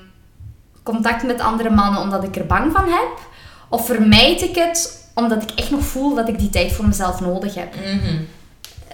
[0.83, 3.18] contact met andere mannen omdat ik er bang van heb?
[3.68, 7.20] Of vermijd ik het omdat ik echt nog voel dat ik die tijd voor mezelf
[7.20, 7.74] nodig heb?
[7.74, 8.16] Mhm.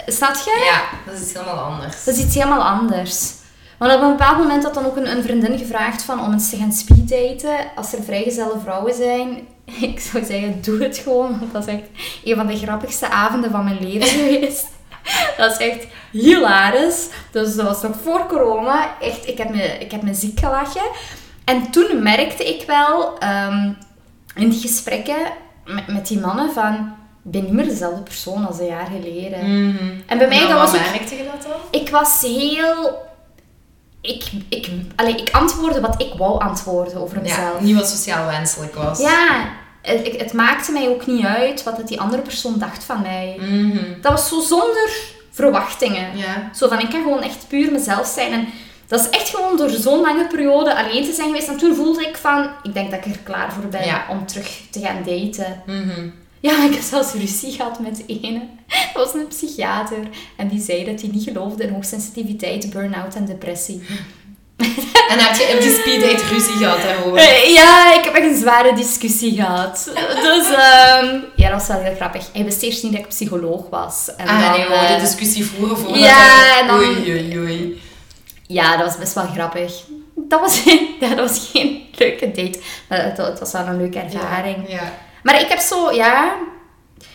[0.07, 0.63] Snap je?
[0.73, 2.05] Ja, dat is iets helemaal anders.
[2.05, 3.33] Dat is iets helemaal anders.
[3.79, 6.51] Want op een bepaald moment had dan ook een, een vriendin gevraagd van om eens
[6.51, 7.57] te gaan speeddaten.
[7.75, 9.47] Als er vrijgezelle vrouwen zijn,
[9.91, 11.39] ik zou zeggen, doe het gewoon.
[11.39, 11.85] Want dat is echt
[12.25, 14.67] een van de grappigste avonden van mijn leven geweest.
[15.37, 17.09] Dat is echt hilarisch.
[17.31, 19.01] Dus dat was nog voor corona.
[19.01, 20.91] Echt, ik heb me, ik heb me ziek gelachen.
[21.45, 23.73] En toen merkte ik wel ehm,
[24.35, 25.33] in die gesprekken
[25.65, 26.75] met, met die mannen van...
[27.25, 29.69] Ik ben niet meer dezelfde persoon als een jaar geleden.
[29.69, 29.93] Mhm.
[30.07, 31.81] En bij mij, dat was ook merkte je dat dan?
[31.81, 33.03] ik was heel...
[34.07, 37.61] Ik, ik, allee, ik antwoordde wat ik wou antwoorden over Ja, mezelf.
[37.61, 38.99] niet wat sociaal wenselijk was.
[39.01, 39.49] Ja,
[39.83, 43.37] het, het- maakte mij ook niet uit wat het die andere persoon dacht van mij.
[43.41, 43.79] Mhm.
[44.01, 44.91] Dat was zo zonder
[45.31, 46.17] verwachtingen.
[46.17, 46.51] Ja.
[46.55, 48.33] Zo van, ik kan gewoon echt puur mezelf zijn.
[48.33, 48.47] En
[48.87, 51.49] dat is echt gewoon door zo'n lange periode alleen te zijn geweest.
[51.49, 54.05] En toen voelde ik van, ik denk dat ik er klaar voor ben Ja.
[54.11, 55.63] om terug te gaan daten.
[55.67, 56.09] Mhm.
[56.45, 58.41] Ja, ik heb zelfs ruzie gehad met ene.
[58.95, 59.99] Dat was een psychiater.
[60.37, 63.83] En die zei dat hij niet geloofde in hoogsensitiviteit, burn-out en depressie.
[65.09, 67.19] En heb je op die speeddate ruzie gehad daarover?
[67.19, 69.91] Eh, Ja, ik heb echt een zware discussie gehad.
[70.23, 72.29] Dus ehm, ja, dat was wel heel grappig.
[72.33, 74.11] Hij wist eerst niet dat ik psycholoog was.
[74.17, 77.39] En Ah, dan, nee, we eh, de discussie voeren voor Ja, en dan- Oei, oei,
[77.39, 77.81] oei.
[78.47, 79.73] Ja, dat was best wel grappig.
[80.17, 80.63] Dat was,
[81.01, 82.59] ja, dat was geen leuke date.
[82.89, 84.57] Maar het, het was wel een leuke ervaring.
[84.69, 84.93] Ja.
[85.25, 86.35] Maar ik heb zo, ja...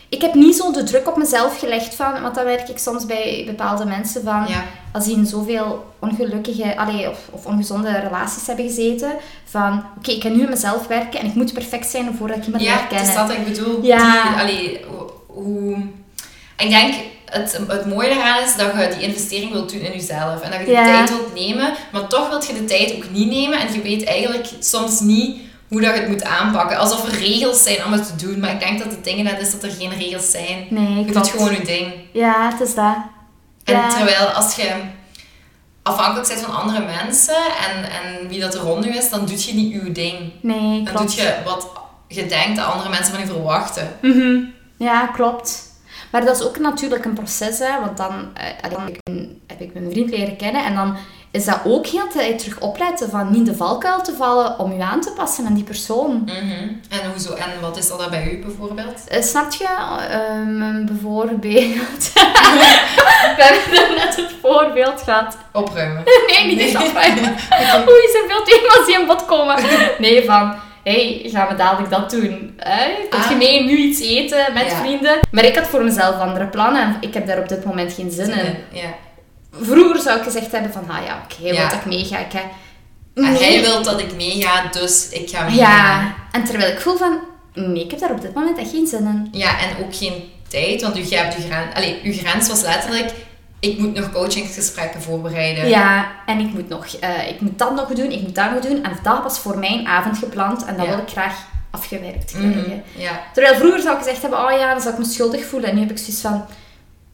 [0.09, 2.21] Ik heb niet zo de druk op mezelf gelegd van...
[2.21, 4.45] Want dat merk ik soms bij bepaalde mensen van...
[4.47, 4.63] Ja.
[4.93, 9.11] Als die in zoveel ongelukkige allee, of, of ongezonde relaties hebben gezeten.
[9.45, 12.45] Van, oké, ik kan nu aan mezelf werken en ik moet perfect zijn voordat ik
[12.45, 13.07] iemand Ja, leer het kennen.
[13.09, 13.83] is dat ik bedoel.
[13.85, 14.23] Ja.
[14.31, 14.79] Die, allee,
[15.27, 15.77] hoe-.
[16.57, 16.93] Ik denk,
[17.25, 20.41] het, het mooie daaraan is dat je die investering wilt doen in jezelf.
[20.41, 20.83] En dat je die Ja.
[20.83, 21.73] tijd wilt nemen.
[21.91, 23.59] Maar toch wilt je de tijd ook niet nemen.
[23.59, 25.37] En je weet eigenlijk soms niet
[25.69, 26.77] hoe dat je het moet aanpakken.
[26.77, 28.39] Alsof er regels zijn om het te doen.
[28.39, 30.67] Maar ik denk dat het ding net is dat er geen regels zijn.
[30.69, 31.93] Nee, Je doet gewoon je ding.
[32.13, 32.95] Ja, het is dat.
[33.63, 33.89] En Ja.
[33.89, 34.71] terwijl als je
[35.83, 39.45] afhankelijk bent van andere mensen en, en wie dat er rond je is, dan doe
[39.45, 40.31] je niet je ding.
[40.41, 41.15] Nee, Dan klopt.
[41.17, 41.67] doe je wat
[42.07, 43.97] je denkt dat andere mensen van je verwachten.
[44.01, 44.37] Mhm.
[44.77, 45.67] Ja, klopt.
[46.11, 49.39] Maar dat is ook natuurlijk een proces, hè, want dan, eh, dan heb, ik mijn,
[49.47, 50.97] heb ik mijn vriend leren kennen en dan
[51.31, 54.59] is dat ook heel de tijd terug opletten van niet in de valkuil te vallen
[54.59, 56.21] om je aan te passen aan die persoon.
[56.25, 56.67] Mhm.
[56.89, 59.07] En, hoezo, en wat is dat bij u bijvoorbeeld?
[59.07, 59.67] Eh, snap je?
[60.09, 62.11] Ehm, bijvoorbeeld...
[63.37, 65.37] We hebben er net het voorbeeld gehad.
[65.53, 66.03] Opruimen.
[66.31, 67.35] Nee, niet eens afvragen.
[67.89, 69.55] Oei, zoveel thema's die aan bod komen.
[69.99, 70.55] Nee, van...
[70.83, 72.53] hey, gaan we dadelijk dat doen?
[72.57, 72.85] Hè?
[73.09, 73.37] Kun je Ah.
[73.37, 74.75] mee nu iets eten met Ja.
[74.79, 75.19] vrienden?
[75.31, 78.11] Maar ik had voor mezelf andere plannen en ik heb daar op dit moment geen
[78.11, 78.55] zin in.
[78.71, 78.93] Ja.
[79.51, 81.51] Vroeger zou ik gezegd hebben van, ah ja, oké, Ja.
[81.59, 82.17] wil dat ik meega.
[82.17, 82.33] Ik
[83.13, 83.37] Nee.
[83.37, 85.55] hij wil dat ik meega, dus ik ga mee.
[85.55, 87.19] Ja, en terwijl ik voel van,
[87.53, 89.39] nee, ik heb daar op dit moment echt geen zin in.
[89.39, 91.75] Ja, en ook geen tijd, want u hebt uw grens...
[91.75, 93.11] Allee, uw grens was letterlijk...
[93.61, 95.69] Ik moet nog coachingsgesprekken voorbereiden.
[95.69, 98.59] Ja, en ik moet nog, eh, ik moet dat nog doen, ik moet dat nog
[98.63, 98.83] doen.
[98.83, 100.91] En dat was voor mijn avond gepland en dat Ja.
[100.91, 101.35] wil ik graag
[101.71, 102.51] afgewerkt Mhm.
[102.51, 102.83] krijgen.
[102.95, 103.21] Ja.
[103.33, 105.69] Terwijl vroeger zou ik gezegd hebben, oh ja, dan zou ik me schuldig voelen.
[105.69, 106.45] En nu heb ik zoiets van,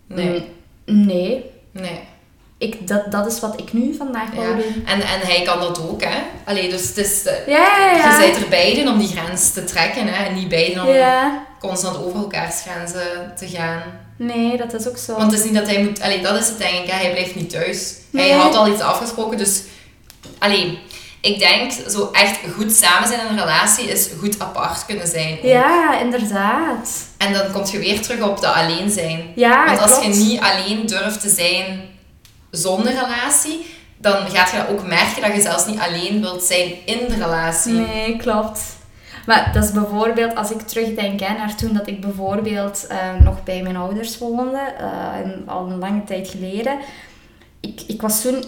[0.07, 0.49] Nee.
[0.85, 1.45] mm, nee.
[1.71, 1.99] Nee.
[2.65, 4.54] Ik, dat, dat is wat ik nu vandaag wil Ja.
[4.54, 4.84] doen.
[4.86, 6.17] En, en hij kan dat ook, hè.
[6.45, 7.23] Allee, dus het is...
[7.25, 8.19] eh, Ja, ja, ja.
[8.21, 10.25] Je bent er beiden om die grens te trekken, hè.
[10.25, 10.95] En niet beiden om
[11.60, 13.82] constant over elkaars grenzen te gaan.
[14.17, 15.15] nee, dat is ook zo.
[15.15, 16.01] Want het is niet dat hij moet...
[16.01, 16.97] Allee, dat is het denk ik, hè.
[16.97, 17.93] Hij blijft niet thuis.
[18.10, 18.30] Nee.
[18.30, 19.62] Hij had al iets afgesproken, dus...
[20.39, 20.80] Allee,
[21.21, 25.32] ik denk, zo echt goed samen zijn in een relatie is goed apart kunnen zijn.
[25.38, 25.43] ook.
[25.43, 26.89] Ja, inderdaad.
[27.17, 29.32] En dan kom je weer terug op dat alleen zijn.
[29.36, 30.06] Ja, Want als klopt.
[30.06, 31.82] je niet alleen durft te zijn
[32.55, 33.65] zonder relatie,
[33.97, 37.73] dan gaat je ook merken dat je zelfs niet alleen wilt zijn in de relatie.
[37.73, 38.75] Nee, klopt.
[39.25, 43.43] Maar dat is bijvoorbeeld, als ik terugdenk hè, naar toen dat ik bijvoorbeeld eh, nog
[43.43, 46.77] bij mijn ouders woonde, eh, en al een lange tijd geleden.
[47.59, 48.43] Ik, ik was toen...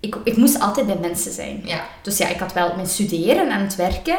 [0.00, 1.62] Ik, ik moest altijd bij mensen zijn.
[1.64, 1.84] Ja.
[2.02, 4.18] Dus ja, ik had wel mijn studeren en het werken,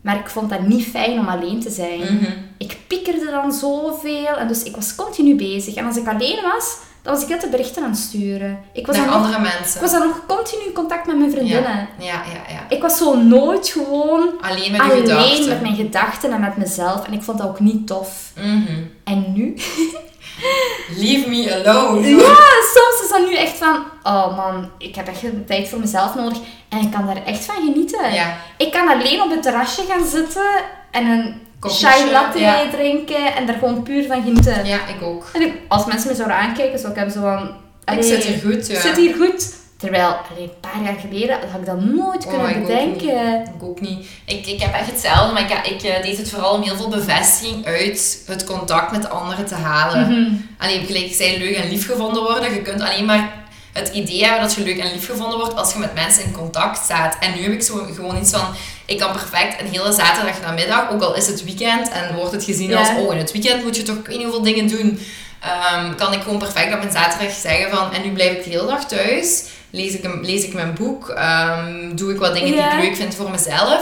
[0.00, 2.00] maar ik vond dat niet fijn om alleen te zijn.
[2.00, 2.32] Mhm.
[2.58, 5.74] Ik piekerde dan zoveel en dus ik was continu bezig.
[5.74, 8.64] En als ik alleen was, dan was ik net de berichten aan het sturen.
[8.72, 9.80] Ik was, Naar dan nog, andere ik mensen.
[9.80, 11.88] was dan nog continu in contact met mijn vriendinnen.
[11.98, 12.54] Ja, ja, ja.
[12.54, 12.66] ja.
[12.68, 15.48] Ik was zo nooit gewoon Alleen met alleen gedachten.
[15.48, 17.06] met mijn gedachten en met mezelf.
[17.06, 18.30] En ik vond dat ook niet tof.
[18.36, 18.82] Mhm.
[19.04, 19.54] En nu?
[21.02, 22.08] Leave me alone.
[22.08, 22.36] Ja,
[22.74, 23.84] soms is dat nu echt van...
[24.02, 26.38] Oh man, ik heb echt een tijd voor mezelf nodig.
[26.68, 28.12] En ik kan daar echt van genieten.
[28.14, 28.36] Ja.
[28.56, 30.46] Ik kan alleen op het terrasje gaan zitten
[30.90, 31.40] en een
[31.70, 32.70] chai latte ja.
[32.70, 33.34] drinken.
[33.34, 34.66] En daar gewoon puur van genieten.
[34.66, 35.30] Ja, ik ook.
[35.32, 37.50] En ik- als mensen me zouden aankijken, zou ik hebben zo van...
[37.96, 38.74] Ik zit hier goed, ja.
[38.74, 39.52] Ik zit hier goed.
[39.76, 43.42] Terwijl, een paar jaar geleden had ik dat nooit Oh, kunnen ik ook bedenken.
[43.56, 44.06] Ik ook niet.
[44.24, 46.88] Ik, ik heb echt hetzelfde, maar ik, ik eh, deed het vooral om heel veel
[46.88, 50.00] bevestiging uit het contact met anderen te halen.
[50.10, 50.32] Mhm.
[50.58, 52.54] Alleen, gelijk ik zei, leuk en lief gevonden worden.
[52.54, 53.32] Je kunt alleen maar
[53.72, 56.32] het idee hebben dat je leuk en lief gevonden wordt als je met mensen in
[56.32, 57.16] contact staat.
[57.20, 58.46] En nu heb ik zo gewoon iets van,
[58.86, 62.44] ik kan perfect een hele zaterdag namiddag, ook al is het weekend en wordt het
[62.44, 62.78] gezien Ja.
[62.78, 64.98] als, oh in het weekend moet je toch ik weet niet hoeveel dingen doen.
[65.40, 68.50] ehm, kan ik gewoon perfect op mijn zaterdag zeggen van, en nu blijf ik de
[68.50, 69.44] hele dag thuis.
[69.70, 72.70] Lees ik, een, lees ik mijn boek, ehm, doe ik wat dingen Ja.
[72.70, 73.80] die ik leuk vind voor mezelf.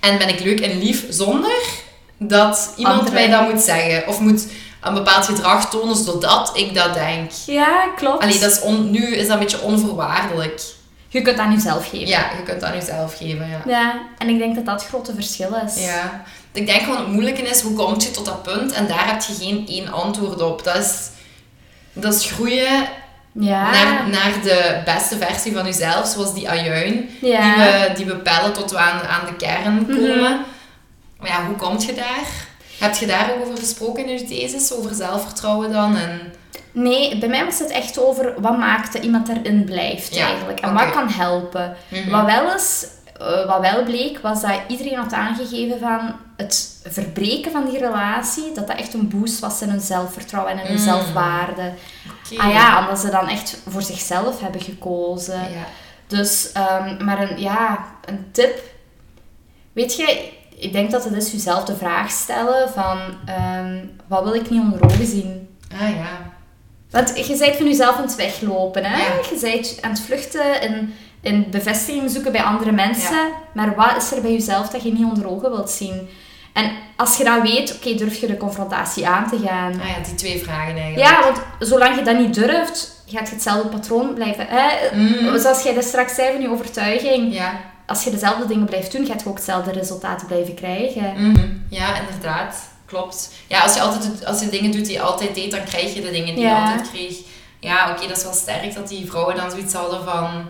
[0.00, 1.52] En ben ik leuk en lief zonder
[2.18, 4.06] dat iemand mij dat moet zeggen.
[4.08, 4.46] Of moet
[4.82, 7.30] een bepaald gedrag tonen zodat ik dat denk.
[7.46, 8.22] Ja, klopt.
[8.22, 10.60] Allee, dat is on- nu is dat een beetje onvoorwaardelijk.
[11.14, 12.06] Je kunt dat aan jezelf geven.
[12.06, 13.60] Ja, je kunt dat aan jezelf geven, ja.
[13.66, 15.84] Ja, en ik denk dat dat het grote verschil is.
[15.84, 16.22] Ja.
[16.52, 18.72] Ik denk gewoon het moeilijke is, hoe kom je tot dat punt?
[18.72, 20.64] En daar heb je geen één antwoord op.
[20.64, 21.08] Dat is,
[21.92, 22.88] dat is groeien
[23.32, 23.70] Ja.
[23.70, 27.08] naar, naar de beste versie van jezelf, zoals die ajuin.
[27.20, 27.54] Ja.
[27.54, 29.84] Die, we, die we pellen tot we aan, aan de kern Mhm.
[29.96, 30.44] komen.
[31.18, 32.26] Maar ja, hoe kom je daar?
[32.78, 34.72] Heb je daar ook over gesproken in je thesis?
[34.72, 35.96] Over zelfvertrouwen dan?
[35.96, 36.32] En...
[36.74, 40.60] Nee, bij mij was het echt over wat maakt dat iemand erin blijft Ja, eigenlijk.
[40.60, 41.76] En wat kan helpen.
[41.88, 42.10] Mhm.
[42.10, 42.86] Wat, wel is,
[43.20, 48.52] eh, wat wel bleek, was dat iedereen had aangegeven van het verbreken van die relatie,
[48.54, 50.82] dat dat echt een boost was in hun zelfvertrouwen en in hun Mm.
[50.84, 51.72] zelfwaarde.
[52.36, 55.40] Ah ja, omdat ze dan echt voor zichzelf hebben gekozen.
[55.40, 55.64] Ja.
[56.06, 58.60] Dus, ehm, maar een, ja, een tip.
[59.72, 64.34] Weet je, ik denk dat het is jezelf de vraag stellen van, ehm, wat wil
[64.34, 65.48] ik niet onder ogen zien?
[65.72, 66.23] Ah ja.
[66.94, 68.96] Want je bent van jezelf aan het weglopen, hè?
[68.96, 69.12] Ja.
[69.30, 73.28] Je bent aan het vluchten en, en bevestiging zoeken bij andere mensen.
[73.54, 76.08] Maar wat is er bij jezelf dat je niet onder ogen wilt zien?
[76.52, 79.80] En als je dat weet, oké, durf je de confrontatie aan te gaan.
[79.80, 81.08] Ah ja, die twee vragen eigenlijk.
[81.08, 84.46] Ja, want zolang je dat niet durft, gaat je hetzelfde patroon blijven.
[84.48, 84.96] Hè?
[84.96, 85.38] Mm.
[85.38, 87.34] Zoals jij dat straks zei van je overtuiging.
[87.34, 87.60] Ja.
[87.86, 91.12] Als je dezelfde dingen blijft doen, gaat je ook hetzelfde resultaten blijven krijgen.
[91.16, 91.48] Mhm.
[91.68, 92.56] Ja, inderdaad.
[92.86, 93.30] Klopt.
[93.46, 96.00] Ja, als je, altijd, als je dingen doet die je altijd deed, dan krijg je
[96.00, 96.56] de dingen die Ja.
[96.56, 97.16] je altijd kreeg.
[97.60, 100.46] Ja, oké, dat is wel sterk dat die vrouwen dan zoiets hadden van...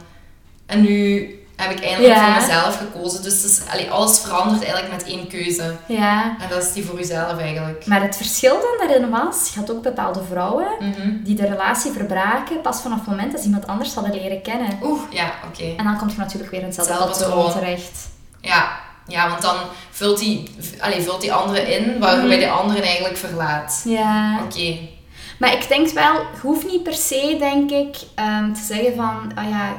[0.66, 1.18] En nu
[1.56, 2.32] heb ik eindelijk Ja.
[2.34, 3.22] voor mezelf gekozen.
[3.22, 5.76] Dus allee, alles verandert eigenlijk met één keuze.
[5.86, 6.36] Ja.
[6.40, 7.86] En dat is die voor jezelf eigenlijk.
[7.86, 11.22] Maar het verschil dan daarin was, je had ook bepaalde vrouwen Mhm.
[11.24, 14.78] die de relatie verbraken pas vanaf het moment dat ze iemand anders hadden leren kennen.
[14.82, 15.74] Oeh, ja, oké.
[15.76, 17.52] En dan kom je natuurlijk weer in hetzelfde patroon.
[17.52, 18.08] terecht.
[18.40, 18.80] Ja.
[19.06, 19.56] Ja, want dan
[19.90, 22.38] vult die, allee, vult die andere in, waarbij Mhm.
[22.38, 23.82] de andere eigenlijk verlaat.
[23.84, 24.40] Ja.
[24.44, 24.76] Oké.
[25.38, 29.32] Maar ik denk wel, je hoeft niet per se, denk ik, ehm, te zeggen van,
[29.34, 29.72] ah ja,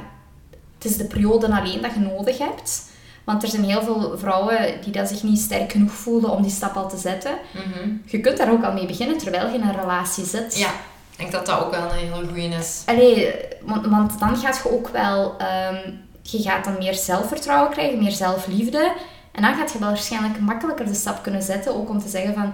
[0.77, 2.83] het is de periode alleen dat je nodig hebt.
[3.23, 6.51] Want er zijn heel veel vrouwen die dat zich niet sterk genoeg voelen om die
[6.51, 7.31] stap al te zetten.
[7.51, 7.89] Mhm.
[8.05, 10.57] Je kunt daar ook al mee beginnen terwijl je in een relatie zit.
[10.57, 10.67] Ja,
[11.11, 12.83] ik denk dat dat ook wel een hele goeie is.
[12.85, 15.35] Allee, want, want dan gaat je ook wel...
[15.37, 15.75] ehm,
[16.21, 18.91] je gaat dan meer zelfvertrouwen krijgen, meer zelfliefde.
[19.35, 22.33] En dan gaat je wel waarschijnlijk makkelijker de stap kunnen zetten, ook om te zeggen
[22.33, 22.53] van...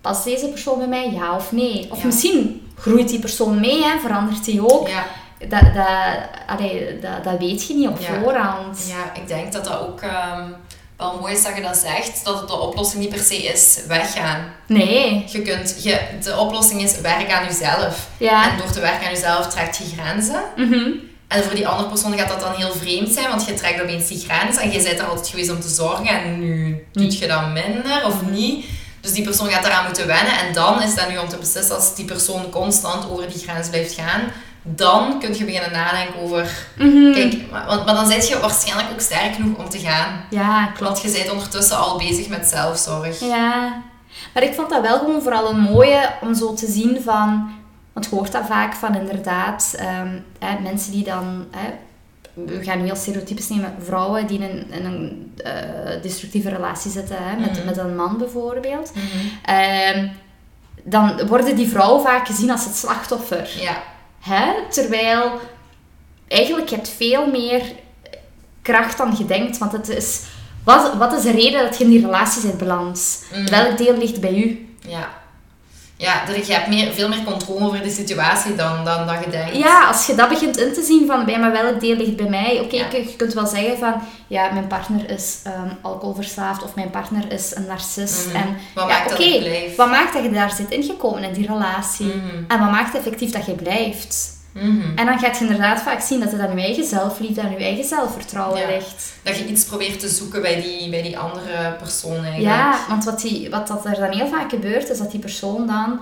[0.00, 1.88] Past deze persoon bij mij, ja of nee?
[1.90, 2.06] Of Ja.
[2.06, 4.88] misschien groeit die persoon mee, hè, verandert die ook.
[4.88, 5.04] Ja,
[5.48, 5.86] Dat, dat,
[6.46, 8.20] allee, dat, dat weet je niet op Ja.
[8.22, 8.86] voorhand.
[8.88, 10.48] Ja, ik denk dat dat ook ehm,
[10.96, 12.24] wel mooi is dat je dat zegt.
[12.24, 14.44] Dat het de oplossing niet per se is weggaan.
[14.66, 15.24] Nee.
[15.28, 18.08] Je kunt, je, de oplossing is werk aan jezelf.
[18.16, 18.50] Ja.
[18.50, 20.42] En door te werken aan jezelf trekt je grenzen.
[20.56, 20.90] Mhm.
[21.32, 24.08] En voor die andere persoon gaat dat dan heel vreemd zijn, want je trekt opeens
[24.08, 27.26] die grens en je bent er altijd geweest om te zorgen en nu doet je
[27.26, 28.64] dat minder of niet.
[29.00, 31.74] Dus die persoon gaat daaraan moeten wennen en dan is dat nu om te beslissen
[31.74, 34.20] als die persoon constant over die grens blijft gaan,
[34.62, 37.12] dan kun je beginnen nadenken over, Mhm.
[37.12, 40.24] kijk, maar, want, maar dan ben je waarschijnlijk ook sterk genoeg om te gaan.
[40.30, 40.80] Ja, klopt.
[41.02, 43.20] Want je bent ondertussen al bezig met zelfzorg.
[43.20, 43.82] Ja,
[44.34, 47.50] maar ik vond dat wel gewoon vooral een mooie om zo te zien van...
[47.92, 51.46] Want je hoort dat vaak van inderdaad ehm, hè, mensen die dan...
[51.50, 51.68] Hè,
[52.34, 53.74] we gaan nu heel stereotypes nemen.
[53.84, 57.66] Vrouwen die in een, in een eh, destructieve relatie zitten hè, met, Mhm.
[57.66, 58.92] met een man bijvoorbeeld.
[59.44, 60.08] Ehm,
[60.82, 63.50] dan worden die vrouwen vaak gezien als het slachtoffer.
[63.60, 63.82] Ja,
[64.20, 64.52] Hè?
[64.70, 65.40] Terwijl
[66.28, 67.62] eigenlijk je hebt veel meer
[68.62, 69.58] kracht dan je denkt.
[69.58, 70.20] Want het is,
[70.64, 73.24] wat, wat is de reden dat je in die relatie bent beland?
[73.34, 73.46] Mm.
[73.46, 74.74] Welk deel ligt bij u?
[74.88, 75.20] ja.
[76.02, 79.30] Ja, er- je hebt meer, veel meer controle over de situatie dan, dan dat je
[79.30, 79.56] denkt.
[79.56, 82.28] Ja, als je dat begint in te zien van bij maar welk deel ligt bij
[82.28, 82.60] mij.
[82.60, 82.86] Oké, Ja.
[82.92, 83.94] je, je kunt wel zeggen van
[84.26, 88.26] ja, mijn partner is ehm, alcoholverslaafd of mijn partner is een narcist.
[88.26, 88.36] Mhm.
[88.36, 89.76] En Wat ja, maakt dat blijf?
[89.76, 92.06] wat maakt dat je daar zit ingekomen in die relatie?
[92.06, 92.44] Mhm.
[92.48, 94.40] En wat maakt effectief dat je blijft?
[94.52, 94.96] Mhm.
[94.98, 97.56] En dan gaat je inderdaad vaak zien dat het aan je eigen zelfliefde en je
[97.56, 98.66] eigen zelfvertrouwen Ja.
[98.68, 99.12] ligt.
[99.22, 102.42] Dat je iets probeert te zoeken bij die, bij die andere persoon eigenlijk.
[102.42, 105.66] Ja, want wat, die, wat dat er dan heel vaak gebeurt, is dat die persoon
[105.66, 106.00] dan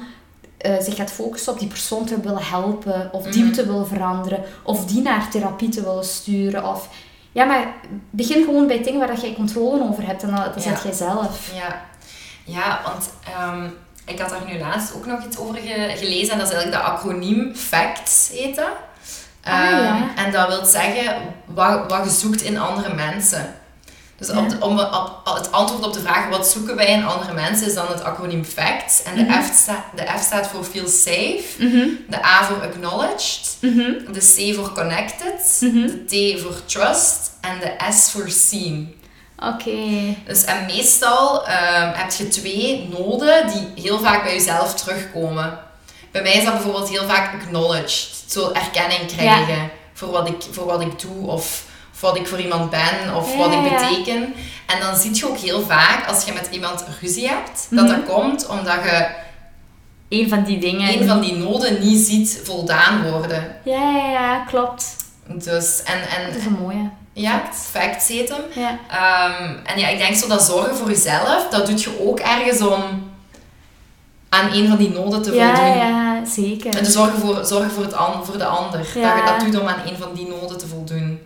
[0.59, 3.53] eh, zich gaat focussen op die persoon te willen helpen, of die Mhm.
[3.53, 6.65] te willen veranderen, of die naar therapie te willen sturen.
[6.69, 6.89] Of...
[7.33, 7.75] Ja, maar
[8.11, 10.71] begin gewoon bij dingen waar dat jij controle over hebt en dat, dat Ja.
[10.75, 11.51] zet jij zelf.
[11.55, 11.83] Ja,
[12.45, 13.69] ja want ehm,
[14.11, 16.33] ik had daar nu laatst ook nog iets over ge- gelezen.
[16.33, 18.67] En dat is eigenlijk de acroniem FACTS heet dat.
[19.45, 20.09] Ah, Ehm, ja.
[20.17, 23.55] En dat wil zeggen wat, wat je zoekt in andere mensen.
[24.17, 24.39] Dus Ja.
[24.39, 27.67] op de- om, op- het antwoord op de vraag wat zoeken wij in andere mensen
[27.67, 29.03] is dan het acroniem FACTS.
[29.03, 29.43] En de, Mhm.
[29.43, 34.19] F, sta, de F staat voor Feel Safe, Mhm, de A voor Acknowledged, mhm, de
[34.53, 36.05] C voor Connected, de
[36.37, 38.95] T voor Trust en de S voor Seen.
[39.41, 39.77] Oké.
[40.27, 45.59] Dus en meestal ehm, heb je twee noden die heel vaak bij jezelf terugkomen.
[46.11, 48.09] Bij mij is dat bijvoorbeeld heel vaak acknowledged.
[48.27, 52.41] Zo erkenning krijgen voor, wat ik, voor wat ik doe of, of wat ik voor
[52.41, 53.89] iemand ben of Ja, wat ik ja.
[53.89, 54.35] beteken.
[54.67, 57.95] En dan zie je ook heel vaak als je met iemand ruzie hebt, dat Mhm.
[57.95, 59.07] dat komt omdat je
[60.09, 61.01] Een van die dingen.
[61.01, 63.57] een van die noden niet ziet voldaan worden.
[63.65, 64.97] Ja, ja, ja, klopt.
[65.27, 66.91] Dus, en, Dat is en een mooie.
[67.13, 67.43] Ja,
[68.29, 68.43] hem.
[68.55, 68.79] Ja.
[68.89, 72.61] Ehm, en ja, ik denk zo dat zorgen voor jezelf, dat doet je ook ergens
[72.61, 72.83] om
[74.29, 75.77] aan een van die noden te Ja, voldoen.
[75.77, 76.75] ja, zeker.
[76.77, 78.81] En te zorgen voor, zorgen voor, het an, voor de ander.
[78.95, 79.15] Ja.
[79.15, 81.21] Dat je dat doet om aan een van die noden te voldoen.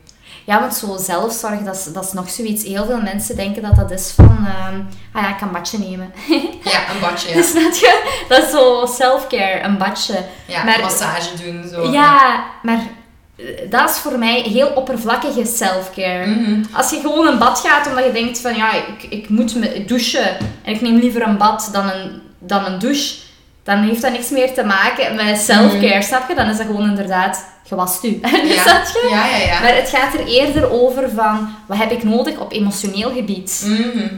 [0.46, 2.64] Ja, want zo zelfzorg, dat is, dat is nog zoiets.
[2.64, 4.46] Heel veel mensen denken dat dat is van...
[4.46, 4.80] ehm,
[5.12, 6.12] ah ja, ik kan een badje nemen.
[6.64, 7.36] Ja, een badje.
[7.36, 8.24] Ja, Snap je?
[8.28, 10.24] Dat is zo self-care, een badje.
[10.46, 11.68] ja Maar- massage doen.
[11.72, 11.90] Zo.
[11.92, 12.78] Ja, maar
[13.70, 16.26] dat is voor mij heel oppervlakkige self-care.
[16.26, 16.62] Mhm.
[16.72, 19.84] Als je gewoon een bad gaat omdat je denkt van ja, ik, ik moet me
[19.86, 23.14] douchen en ik neem liever een bad dan een, dan een douche,
[23.62, 26.34] dan heeft dat niks meer te maken met self-care, snap je?
[26.34, 28.20] Dan is dat gewoon inderdaad, gewast u.
[29.10, 29.60] Ja, ja, ja.
[29.60, 33.64] Maar het gaat er eerder over van, wat heb ik nodig op emotioneel gebied?
[33.66, 34.08] Mhm.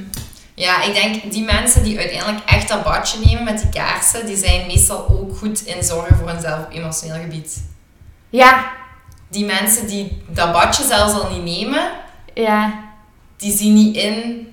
[0.55, 4.37] Ja, ik denk die mensen die uiteindelijk echt dat badje nemen met die kaarsen, die
[4.37, 7.63] zijn meestal ook goed in zorgen voor hunzelf op emotioneel gebied.
[8.31, 8.73] Ja,
[9.29, 11.89] Die mensen die dat badje zelfs al niet nemen,
[12.35, 12.73] ja,
[13.37, 14.49] die zien niet in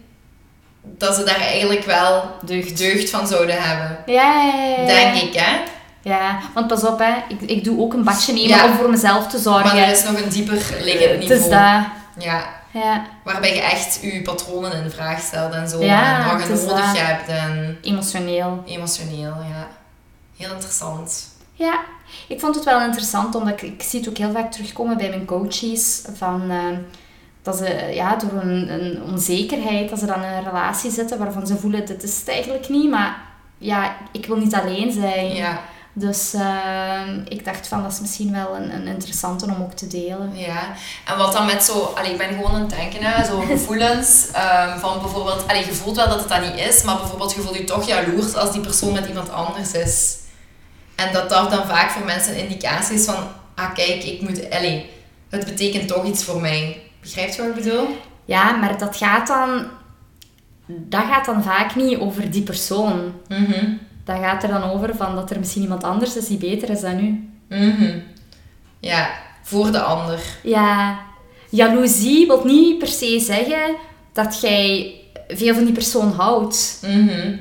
[0.83, 2.77] dat ze daar eigenlijk wel deugd.
[2.77, 3.97] deugd van zouden hebben.
[4.05, 4.85] Ja, ja, ja, ja.
[4.85, 5.57] Denk ik, hè?
[6.01, 7.13] Ja, want pas op, hè.
[7.27, 8.65] Ik, ik doe ook een badje nemen Ja.
[8.65, 9.63] om voor mezelf te zorgen.
[9.75, 11.39] Maar er is nog een dieper liggend het niveau.
[11.41, 11.83] is dat.
[12.17, 15.83] Ja, Ja, waarbij je echt je patronen in vraag stelt en zo.
[15.83, 16.97] Ja, en wat het je nodig dat.
[16.97, 18.63] hebt en emotioneel.
[18.65, 19.67] emotioneel, ja.
[20.37, 21.27] Heel interessant.
[21.53, 21.79] Ja,
[22.27, 25.09] ik vond het wel interessant, omdat ik, ik zie het ook heel vaak terugkomen bij
[25.09, 26.01] mijn coaches.
[26.13, 26.77] Van, eh,
[27.41, 31.47] dat ze ja, door een, een onzekerheid, dat ze dan in een relatie zitten waarvan
[31.47, 33.21] ze voelen, dit is het eigenlijk niet, maar
[33.57, 35.33] ja, ik wil niet alleen zijn.
[35.33, 35.61] Ja,
[35.93, 39.87] Dus eh, ik dacht van, dat is misschien wel een, een interessante om ook te
[39.87, 40.31] delen.
[40.35, 40.73] ja.
[41.05, 41.93] En wat dan met zo...
[41.95, 43.25] Allee, ik ben gewoon aan het denken, hè.
[43.25, 45.47] Zo gevoelens ehm, van bijvoorbeeld...
[45.47, 47.87] Allee, je voelt wel dat het dat niet is, maar bijvoorbeeld je voelt je toch
[47.87, 50.17] jaloers als die persoon met iemand anders is.
[50.95, 53.15] En dat dat dan vaak voor mensen een indicatie is van...
[53.55, 54.49] Ah, kijk, ik moet...
[54.49, 54.89] Allee,
[55.29, 56.81] het betekent toch iets voor mij.
[57.01, 57.87] Begrijpt je wat ik bedoel?
[58.25, 59.65] Ja, maar dat gaat dan...
[60.65, 63.13] Dat gaat dan vaak niet over die persoon.
[63.27, 63.73] Mhm.
[64.05, 66.81] Dat gaat er dan over van dat er misschien iemand anders is die beter is
[66.81, 67.29] dan u.
[67.57, 67.99] Mhm.
[68.79, 69.09] Ja,
[69.43, 70.19] voor de ander.
[70.43, 70.99] Ja,
[71.49, 73.75] jaloezie wil niet per se zeggen
[74.13, 74.93] dat jij
[75.27, 76.79] veel van die persoon houdt.
[76.81, 77.35] Mhm.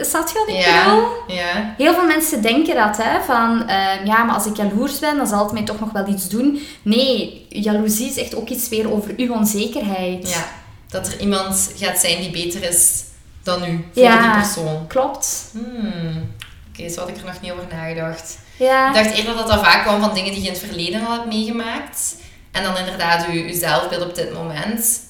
[0.00, 1.08] Snap je wat ik Ja, bedoel?
[1.36, 1.74] ja.
[1.76, 5.26] Heel veel mensen denken dat, hè, van ehm, ja, maar als ik jaloers ben, dan
[5.26, 6.60] zal het mij toch nog wel iets doen.
[6.82, 10.30] Nee, jaloezie zegt ook iets weer over uw onzekerheid.
[10.30, 10.44] Ja,
[10.90, 13.02] dat er iemand gaat zijn die beter is
[13.42, 14.20] dan u, voor Ja.
[14.32, 14.86] die persoon.
[14.86, 15.44] Klopt.
[15.52, 16.30] Hmm.
[16.72, 18.38] Oké, zo had ik er nog niet over nagedacht.
[18.58, 18.88] Ja.
[18.88, 21.12] Ik dacht eerder dat dat vaak kwam van dingen die je in het verleden al
[21.12, 22.14] hebt meegemaakt.
[22.52, 25.00] En dan inderdaad je, je zelfbeeld op dit moment.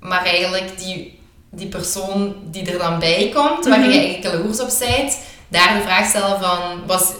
[0.00, 1.15] Maar eigenlijk die,
[1.56, 3.90] die persoon die er dan bij komt, waar Mhm.
[3.90, 6.86] je eigenlijk jaloers op bent, daar de vraag stellen van...
[6.86, 7.12] Was,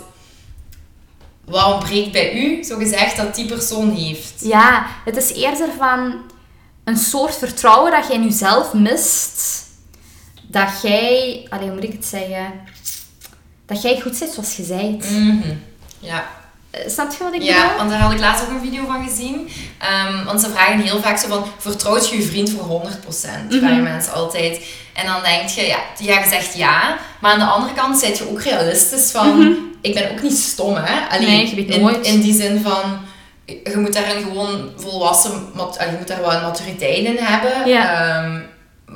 [1.45, 4.33] wat ontbreekt bij u, zo gezegd, dat die persoon heeft?
[4.41, 6.15] Ja, het is eerder van
[6.85, 9.65] een soort vertrouwen dat jij in jezelf mist.
[10.43, 12.53] Dat jij, hoe moet ik het zeggen?
[13.67, 15.11] Dat jij goed zit zoals je bent.
[15.11, 15.55] Mhm.
[15.99, 16.29] Ja.
[16.77, 17.77] Eh, Snap je wat ik Ja, bedoel?
[17.77, 19.49] want daar had ik laatst ook een video van gezien.
[19.79, 23.49] Ehm, want ze vragen heel vaak zo van, vertrouwt je je vriend voor 100%?
[23.51, 23.59] Mhm.
[23.59, 24.61] Vragen mensen altijd.
[24.95, 26.97] En dan denk je, ja, ja, je zegt ja.
[27.21, 30.75] Maar aan de andere kant zit je ook realistisch van, ik ben ook niet stom,
[30.75, 31.07] hè.
[31.17, 31.37] Allee, Mhm.
[31.37, 32.07] Nee, je weet in, nooit.
[32.07, 32.99] in die zin van,
[33.45, 37.69] je moet daar een gewoon volwassen, je moet daar wel een maturiteit in hebben.
[37.69, 37.93] Ja.
[38.25, 38.41] Ehm,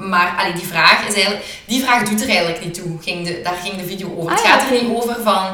[0.09, 2.97] maar allee, die vraag is eigenlijk, die vraag doet er eigenlijk niet toe.
[3.03, 4.31] Ging de, daar ging de video over.
[4.31, 5.47] Ah, het ja, gaat er niet over van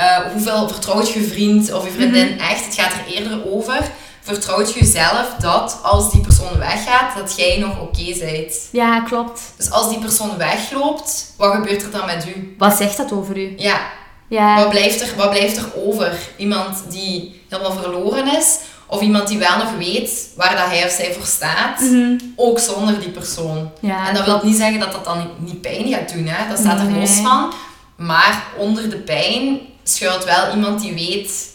[0.00, 2.38] eh, hoeveel vertrouwt je vriend of je vriendin Mhm.
[2.50, 2.64] echt.
[2.64, 3.78] Het gaat er eerder over,
[4.22, 8.54] vertrouwt je jezelf dat als die persoon weggaat, dat jij nog oké bent.
[8.72, 9.40] Ja, klopt.
[9.56, 12.54] Dus als die persoon wegloopt, wat gebeurt er dan met u?
[12.58, 13.54] Wat zegt dat over u?
[13.56, 13.80] Ja,
[14.28, 14.56] Ja.
[14.56, 16.12] Wat, blijft er, wat blijft er over?
[16.36, 18.58] Iemand die helemaal verloren is?
[18.86, 21.80] Of iemand die wel nog weet waar dat hij of zij voor staat?
[21.80, 22.18] Mhm.
[22.36, 23.70] Ook zonder die persoon.
[23.80, 26.26] Ja, en dat wil niet zeggen dat dat dan niet, niet pijn gaat doen.
[26.26, 26.48] Hè?
[26.48, 27.00] Dat staat er Nee.
[27.00, 27.52] los van.
[27.96, 29.58] Maar onder de pijn
[29.90, 31.48] schuilt wel iemand die weet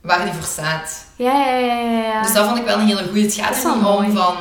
[0.00, 1.04] waar die voor staat.
[1.16, 2.02] Ja, ja, ja, ja.
[2.02, 2.22] ja.
[2.22, 3.24] Dus dat vond ik wel een hele goeie.
[3.24, 4.36] Het gaat er niet om van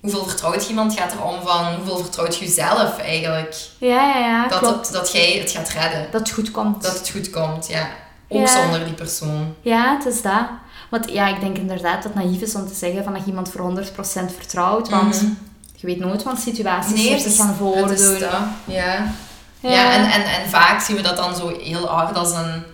[0.00, 0.90] hoeveel vertrouwt je iemand.
[0.92, 3.56] Het gaat er om van hoeveel vertrouwt je jezelf eigenlijk.
[3.78, 4.86] ja, ja, ja, Dat, klopt.
[4.86, 6.06] het, dat jij het gaat redden.
[6.10, 6.82] Dat het goed komt.
[6.82, 7.88] Dat het goed komt, ja.
[8.28, 8.62] Ook Ja.
[8.62, 9.54] zonder die persoon.
[9.60, 10.46] Ja, het is dat.
[10.90, 13.28] Want ja, ik denk inderdaad dat het naïef is om te zeggen van dat je
[13.28, 14.88] iemand voor 100% vertrouwt.
[14.88, 15.30] Want Mhm.
[15.76, 17.90] je weet nooit wat situaties Nee, zich gaan voordoen.
[17.92, 18.32] is dat.
[18.64, 19.12] Ja.
[19.60, 19.70] Ja.
[19.70, 22.64] Ja, en, en, en vaak zien we dat dan zo heel hard als een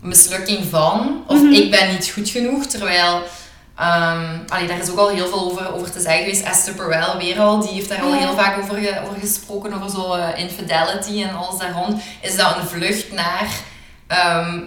[0.00, 1.24] mislukking van.
[1.26, 1.52] Of Mhm.
[1.52, 2.66] ik ben niet goed genoeg.
[2.66, 3.22] Terwijl,
[4.48, 6.42] allee, daar is ook al heel veel over, over te zeggen geweest.
[6.44, 9.72] Esther Perel weer al, die heeft daar al heel vaak over, ge- over gesproken.
[9.74, 12.02] Over zo eh, infidelity en alles daar rond.
[12.20, 13.46] Is dat een vlucht naar
[14.06, 14.58] ehm,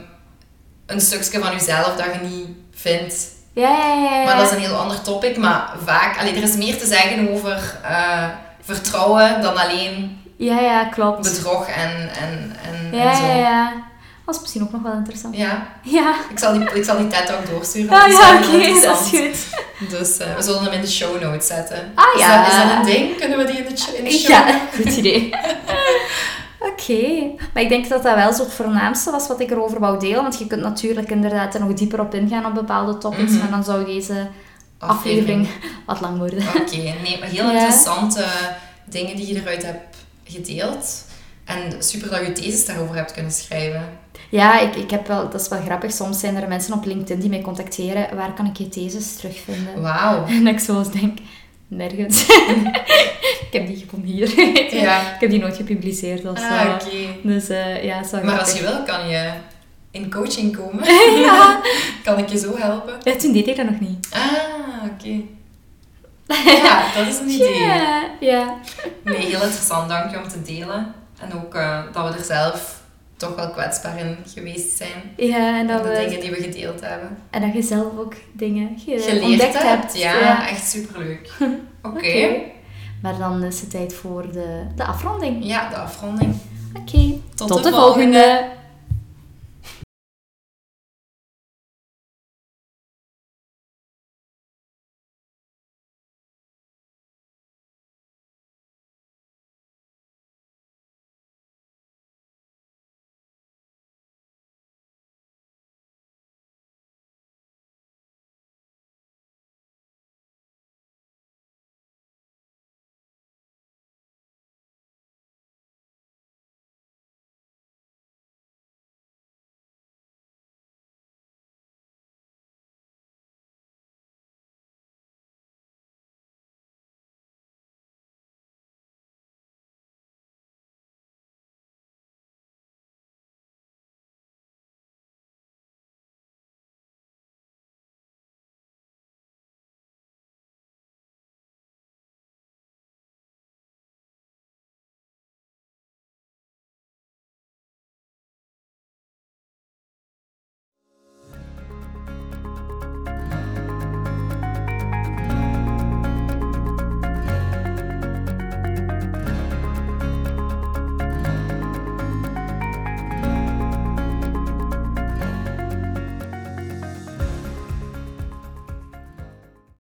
[0.86, 3.16] een stukje van jezelf dat je niet vindt.
[3.54, 4.24] Ja, ja, ja, ja.
[4.26, 5.38] Maar dat is een heel ander topic.
[5.38, 8.24] Maar vaak, allee, er is meer te zeggen over eh,
[8.64, 11.22] vertrouwen dan alleen Ja, ja, klopt.
[11.22, 13.26] bedrog en, en, en, Ja, en zo.
[13.26, 13.74] ja, ja.
[14.26, 15.36] Dat is misschien ook nog wel interessant.
[15.36, 16.14] Ja, Ja.
[16.30, 17.90] ik zal die, ik zal die TED ook doorsturen.
[18.02, 19.90] Ah ja, oké, dat is goed.
[19.90, 21.92] Dus eh, we zullen hem in de show notes zetten.
[21.96, 22.38] Ah, is, ja.
[22.44, 23.18] dat, is dat een ding?
[23.18, 25.30] Kunnen we die in de, in de show Ja, goed idee.
[26.60, 30.00] Oké, maar ik denk dat dat wel zo het voornaamste was wat ik erover wou
[30.00, 30.22] delen.
[30.22, 33.40] Want je kunt natuurlijk inderdaad er nog dieper op ingaan op bepaalde topics, Mhm.
[33.40, 34.28] maar dan zou deze
[34.78, 35.48] aflevering
[35.86, 36.40] wat lang worden.
[36.58, 37.52] Oké, nee, maar heel Ja.
[37.52, 38.26] interessante
[38.86, 39.98] dingen die je eruit hebt
[40.30, 41.06] gedeeld.
[41.46, 43.84] En super dat je thesis daarover hebt kunnen schrijven.
[44.30, 45.92] Ja, ik, ik heb wel, dat is wel grappig.
[45.92, 48.16] Soms zijn er mensen op LinkedIn die mij contacteren.
[48.16, 49.82] Waar kan ik je thesis terugvinden?
[49.82, 50.26] Wauw.
[50.38, 51.18] En ik zo eens denk,
[51.68, 52.26] nergens.
[53.46, 54.30] ik heb die gewoon hier.
[54.82, 55.14] Ja.
[55.14, 56.46] Ik heb die nooit gepubliceerd of zo.
[56.46, 57.28] Ah, oké.
[57.28, 59.32] Dus eh, ja, zo Maar als je wil, kan je
[59.92, 60.94] in coaching komen.
[61.22, 61.62] ja.
[62.04, 62.94] Kan ik je zo helpen?
[63.04, 64.08] ja, toen deed ik dat nog niet.
[64.12, 65.22] Ah, oké.
[66.46, 67.60] Ja, dat is een idee.
[67.60, 68.56] Ja, ja.
[69.04, 69.90] Nee, heel interessant.
[69.90, 70.94] Dank je om te delen.
[71.20, 72.82] En ook eh, dat we er zelf
[73.18, 75.14] toch wel kwetsbaar in geweest zijn.
[75.18, 77.18] Ja, en dat, de we, dingen die we gedeeld hebben.
[77.30, 79.82] en dat je zelf ook dingen ge- Geleerd ontdekt hebt.
[79.82, 79.98] hebt.
[79.98, 81.32] Ja, echt superleuk.
[81.84, 81.98] Oké.
[81.98, 82.30] Oké.
[83.02, 85.46] Maar dan is het tijd voor de, de afronding.
[85.46, 86.36] Ja, de afronding.
[86.80, 87.14] Oké.
[87.36, 88.46] Tot, Tot de, de volgende.